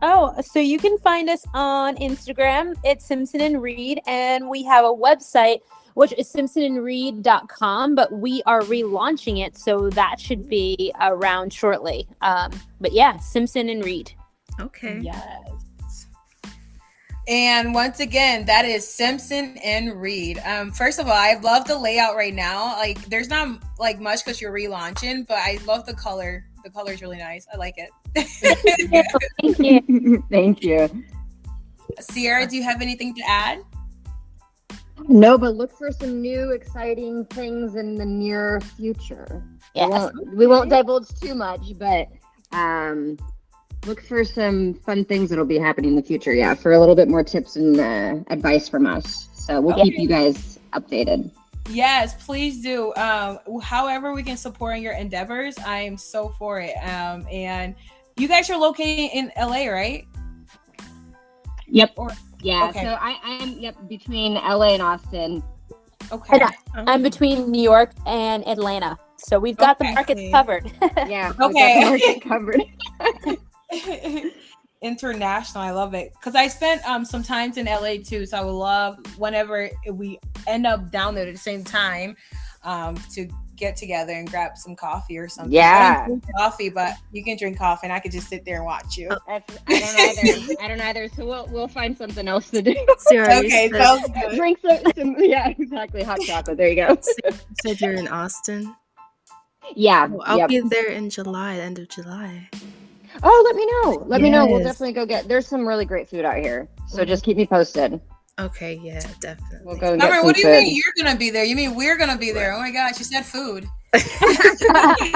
Oh, 0.02 0.36
so 0.42 0.60
you 0.60 0.78
can 0.78 0.98
find 1.00 1.30
us 1.30 1.44
on 1.54 1.96
Instagram. 1.98 2.76
It's 2.84 3.06
Simpson 3.06 3.42
and 3.42 3.62
Reed, 3.62 4.00
and 4.08 4.50
we 4.50 4.64
have 4.64 4.86
a 4.86 4.94
website 4.94 5.60
which 5.96 6.14
is 6.18 6.32
simpsonandreed.com, 6.32 7.96
but 7.96 8.12
we 8.12 8.44
are 8.46 8.62
relaunching 8.62 9.44
it, 9.44 9.58
so 9.58 9.90
that 9.92 10.20
should 10.20 10.48
be 10.48 10.92
around 11.00 11.54
shortly. 11.54 12.06
Um, 12.22 12.52
but 12.82 12.92
yeah, 12.92 13.18
Simpson 13.20 13.70
and 13.70 13.84
Reed. 13.84 14.12
Okay. 14.60 15.00
Yes. 15.02 16.08
And 17.28 17.74
once 17.74 18.00
again, 18.00 18.46
that 18.46 18.66
is 18.66 18.88
Simpson 18.88 19.58
and 19.64 20.00
Reed. 20.00 20.40
Um, 20.46 20.72
first 20.72 21.00
of 21.00 21.08
all, 21.08 21.14
I 21.14 21.40
love 21.42 21.66
the 21.66 21.78
layout 21.78 22.16
right 22.16 22.34
now. 22.34 22.76
Like, 22.78 23.04
there's 23.06 23.30
not 23.30 23.64
like 23.80 24.00
much 24.00 24.24
because 24.24 24.40
you're 24.40 24.54
relaunching, 24.54 25.28
but 25.28 25.38
I 25.38 25.58
love 25.66 25.88
the 25.88 25.96
color. 25.96 26.46
The 26.64 26.70
color 26.70 26.92
is 26.92 27.02
really 27.02 27.18
nice. 27.18 27.48
I 27.52 27.58
like 27.58 27.76
it. 27.78 27.90
Thank 28.16 29.60
you. 29.60 30.24
thank 30.32 30.64
you 30.64 31.04
Ciara, 32.14 32.48
do 32.48 32.56
you 32.56 32.64
have 32.64 32.82
anything 32.82 33.14
to 33.16 33.22
add? 33.28 33.64
no 35.08 35.38
but 35.38 35.56
look 35.56 35.78
for 35.78 35.92
some 35.92 36.22
new 36.22 36.52
exciting 36.52 37.26
things 37.26 37.76
in 37.76 37.96
the 37.96 38.06
near 38.06 38.62
future 38.62 39.44
we 39.76 39.82
won't, 39.82 40.36
we 40.36 40.48
won't 40.48 40.70
divulge 40.70 41.08
too 41.20 41.36
much 41.36 41.78
but 41.78 42.08
um 42.54 43.18
look 43.86 44.02
for 44.02 44.24
some 44.24 44.74
fun 44.74 45.06
things 45.06 45.30
that'll 45.30 45.46
be 45.46 45.58
happening 45.60 45.92
in 45.92 45.96
the 45.96 46.02
future 46.02 46.34
yeah 46.34 46.54
for 46.54 46.74
a 46.74 46.80
little 46.80 46.96
bit 46.96 47.08
more 47.08 47.24
tips 47.24 47.56
and 47.56 47.80
uh, 47.80 48.16
advice 48.34 48.68
from 48.68 48.86
us 48.86 49.28
so 49.34 49.62
we'll 49.62 49.76
keep 49.84 49.98
you 49.98 50.08
guys 50.08 50.60
updated 50.74 51.32
Yes, 51.68 52.24
please 52.24 52.62
do. 52.62 52.94
Um, 52.96 53.40
however, 53.60 54.14
we 54.14 54.22
can 54.22 54.38
support 54.38 54.78
in 54.78 54.84
your 54.84 54.94
endeavors, 54.94 55.58
I 55.58 55.80
am 55.80 55.98
so 55.98 56.30
for 56.38 56.60
it. 56.60 56.76
Um, 56.76 57.26
and 57.32 57.74
you 58.18 58.28
guys 58.28 58.52
are 58.52 58.56
located 58.58 59.10
in 59.16 59.32
LA, 59.36 59.66
right? 59.66 60.06
Yep. 61.68 61.94
Or- 61.98 62.12
yeah 62.42 62.68
okay. 62.70 62.84
so 62.84 62.98
i 63.02 63.18
i 63.24 63.44
am 63.44 63.58
yep 63.58 63.76
between 63.90 64.36
la 64.36 64.62
and 64.74 64.82
austin 64.82 65.44
Okay. 66.12 66.40
And 66.76 66.88
I'm 66.88 67.02
between 67.02 67.50
New 67.50 67.62
York 67.64 67.92
and 68.06 68.48
Atlanta, 68.48 68.96
so 69.18 69.40
we've 69.40 69.58
got 69.58 69.80
the 69.80 69.86
Okay. 69.86 69.94
markets 69.96 70.22
covered. 70.32 70.72
yeah 71.08 71.32
we 71.32 71.38
got 71.38 71.50
Okay. 71.50 71.84
the 71.84 71.90
market 71.90 72.22
covered 72.30 73.38
International, 74.82 75.64
I 75.64 75.72
love 75.72 75.94
it 75.96 76.12
because 76.14 76.36
I 76.36 76.48
spent 76.48 76.86
um 76.88 77.06
some 77.06 77.24
times 77.24 77.58
in 77.58 77.66
LA 77.66 77.96
too. 78.04 78.26
So 78.26 78.38
I 78.38 78.42
would 78.44 78.52
love 78.52 78.98
whenever 79.18 79.70
we 79.92 80.20
end 80.48 80.68
up 80.68 80.92
down 80.92 81.16
there 81.16 81.26
at 81.28 81.34
the 81.34 81.40
same 81.40 81.64
time, 81.64 82.16
um, 82.64 82.96
to 83.14 83.28
get 83.56 83.78
together 83.78 84.12
and 84.12 84.30
grab 84.30 84.58
some 84.58 84.76
coffee 84.76 85.18
or 85.18 85.28
something. 85.30 85.54
Yeah. 85.54 86.08
coffee, 86.38 86.70
but 86.70 86.94
you 87.12 87.24
can 87.24 87.38
drink 87.38 87.58
coffee, 87.58 87.88
and 87.88 87.94
I 87.94 88.00
could 88.00 88.12
just 88.12 88.28
sit 88.28 88.44
there 88.46 88.58
and 88.58 88.66
watch 88.66 88.98
you. 88.98 89.10
That's, 89.28 89.58
i 89.68 89.80
don't 89.80 90.20
either 90.20 90.56
i 90.62 90.68
don't 90.68 90.82
either 90.82 91.08
so 91.08 91.26
we'll 91.26 91.48
we'll 91.48 91.68
find 91.70 91.98
something 91.98 92.28
else 92.28 92.50
to 92.52 92.62
do 92.62 92.76
Sarah, 92.98 93.40
you 93.40 93.46
Okay, 93.48 93.70
said, 93.72 93.82
sounds 93.82 94.10
good. 94.14 94.36
drink 94.36 94.60
some, 94.62 94.80
some 94.96 95.16
yeah 95.20 95.48
exactly 95.58 96.04
hot 96.04 96.20
chocolate 96.22 96.58
there 96.58 96.68
you 96.70 96.76
go 96.76 96.90
you 97.26 97.32
said 97.64 97.80
you're 97.82 97.94
in 97.94 98.08
Austin. 98.10 98.76
yeah 99.76 100.06
Well, 100.08 100.22
I'll 100.26 100.38
yep. 100.38 100.50
be 100.50 100.60
there 100.60 100.90
in 100.92 101.10
July, 101.10 101.56
end 101.56 101.80
of 101.80 101.88
July. 101.90 102.50
Oh 103.24 103.42
let 103.46 103.56
me 103.56 103.66
know 103.66 104.04
let 104.08 104.22
me 104.22 104.30
know 104.30 104.46
we'll 104.48 104.64
definitely 104.64 104.94
go 104.94 105.06
get 105.06 105.28
there's 105.28 105.48
some 105.48 105.68
really 105.68 105.86
great 105.86 106.10
food 106.10 106.26
out 106.26 106.38
here 106.38 106.68
so 106.88 107.06
just 107.06 107.24
keep 107.24 107.38
me 107.38 107.46
posted 107.46 108.00
Okay, 108.38 108.78
yeah, 108.84 109.00
definitely. 109.22 109.60
we'll 109.64 109.78
go 109.78 109.94
and 109.94 110.02
get 110.02 110.08
Summer, 110.10 110.18
some 110.18 110.26
what 110.26 110.36
do 110.36 110.42
you 110.42 110.48
food. 110.48 110.66
mean 110.66 110.76
you're 110.76 111.06
gonna 111.06 111.18
be 111.18 111.30
there? 111.30 111.46
You 111.46 111.56
mean 111.56 111.74
we're 111.74 111.96
gonna 111.98 112.18
be 112.18 112.34
there? 112.34 112.52
Oh 112.54 112.60
my 112.60 112.70
gosh, 112.70 113.00
you 113.00 113.06
said 113.06 113.26
food. 113.26 113.66
oh, 113.94 115.16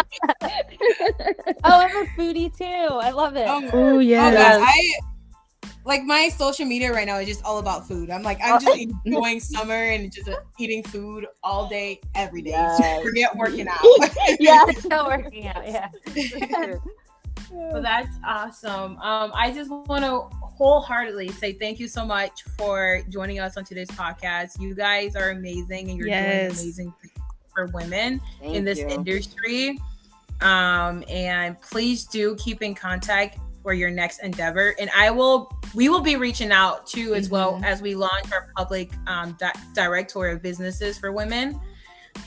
I'm 1.65 1.97
a 1.97 2.05
foodie 2.17 2.57
too. 2.57 2.63
I 2.63 3.09
love 3.11 3.35
it. 3.35 3.43
Oh, 3.45 3.69
Oh 3.73 3.95
Oh, 3.95 3.99
yeah. 3.99 4.31
God, 4.31 4.61
I 4.65 4.93
like 5.83 6.03
my 6.03 6.29
social 6.29 6.65
media 6.65 6.93
right 6.93 7.05
now 7.05 7.17
is 7.17 7.27
just 7.27 7.43
all 7.43 7.57
about 7.57 7.85
food. 7.85 8.09
I'm 8.09 8.23
like, 8.23 8.39
I'm 8.41 8.57
just 8.61 8.79
enjoying 9.05 9.41
summer 9.41 9.73
and 9.73 10.09
just 10.13 10.29
uh, 10.29 10.35
eating 10.57 10.81
food 10.83 11.27
all 11.43 11.67
day, 11.67 11.99
every 12.15 12.41
day. 12.41 12.51
So 12.77 12.83
Yes. 12.83 13.03
forget 13.03 13.35
working 13.35 13.67
out. 13.67 13.81
yeah 14.39 14.61
It's 14.67 14.83
still 14.83 15.07
working 15.07 15.47
out. 15.47 15.67
Yeah. 15.67 15.89
So 17.49 17.81
that's 17.81 18.15
awesome. 18.25 18.97
Um, 18.99 19.31
I 19.33 19.51
just 19.51 19.69
want 19.69 20.03
to 20.03 20.21
wholeheartedly 20.45 21.29
say 21.29 21.53
thank 21.53 21.79
you 21.79 21.87
so 21.87 22.05
much 22.05 22.43
for 22.57 23.01
joining 23.09 23.39
us 23.39 23.57
on 23.57 23.63
today's 23.63 23.89
podcast. 23.89 24.59
You 24.59 24.75
guys 24.75 25.15
are 25.15 25.29
amazing, 25.31 25.89
and 25.89 25.97
you're 25.97 26.07
Yes. 26.07 26.53
doing 26.53 26.63
amazing 26.65 26.93
things 27.01 27.13
for 27.53 27.65
women 27.67 28.21
Thank 28.39 28.55
in 28.55 28.65
this 28.65 28.79
you. 28.79 28.87
industry. 28.87 29.79
Um, 30.41 31.03
and 31.09 31.59
please 31.61 32.05
do 32.05 32.35
keep 32.35 32.61
in 32.61 32.73
contact 32.75 33.37
for 33.61 33.73
your 33.73 33.89
next 33.91 34.19
endeavor. 34.19 34.73
And 34.79 34.89
I 34.95 35.11
will, 35.11 35.51
we 35.75 35.89
will 35.89 35.99
be 35.99 36.15
reaching 36.15 36.51
out 36.51 36.87
too, 36.87 37.13
as 37.13 37.29
well 37.29 37.53
Mhm. 37.59 37.65
as 37.65 37.81
we 37.81 37.93
launch 37.93 38.31
our 38.31 38.47
public 38.55 38.89
um, 39.07 39.35
di- 39.37 39.51
directory 39.73 40.31
of 40.31 40.41
businesses 40.41 40.97
for 40.97 41.11
women. 41.11 41.59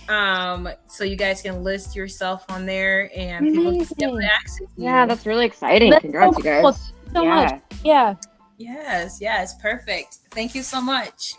Um, 0.09 0.69
so 0.89 1.05
you 1.05 1.17
guys 1.17 1.43
can 1.43 1.63
list 1.63 1.95
yourself 1.97 2.45
on 2.49 2.67
there 2.67 3.11
and 3.17 3.47
people 3.47 3.65
can 3.65 3.73
be 3.73 3.79
able 3.79 3.87
to 3.97 4.05
Amazing. 4.19 4.31
access 4.31 4.61
you. 4.77 4.85
yeah 4.85 5.07
that's 5.07 5.27
really 5.27 5.47
exciting 5.47 5.91
That's 5.91 6.03
congrats 6.03 6.37
so 6.37 6.39
you 6.39 6.45
guys 6.45 6.93
So 7.13 7.23
yeah. 7.23 7.35
much. 7.35 7.61
Yeah. 7.85 8.15
yes, 8.59 9.21
yes, 9.21 9.61
perfect. 9.61 10.19
Thank 10.31 10.55
you 10.55 10.63
so 10.63 10.81
much. 10.81 11.35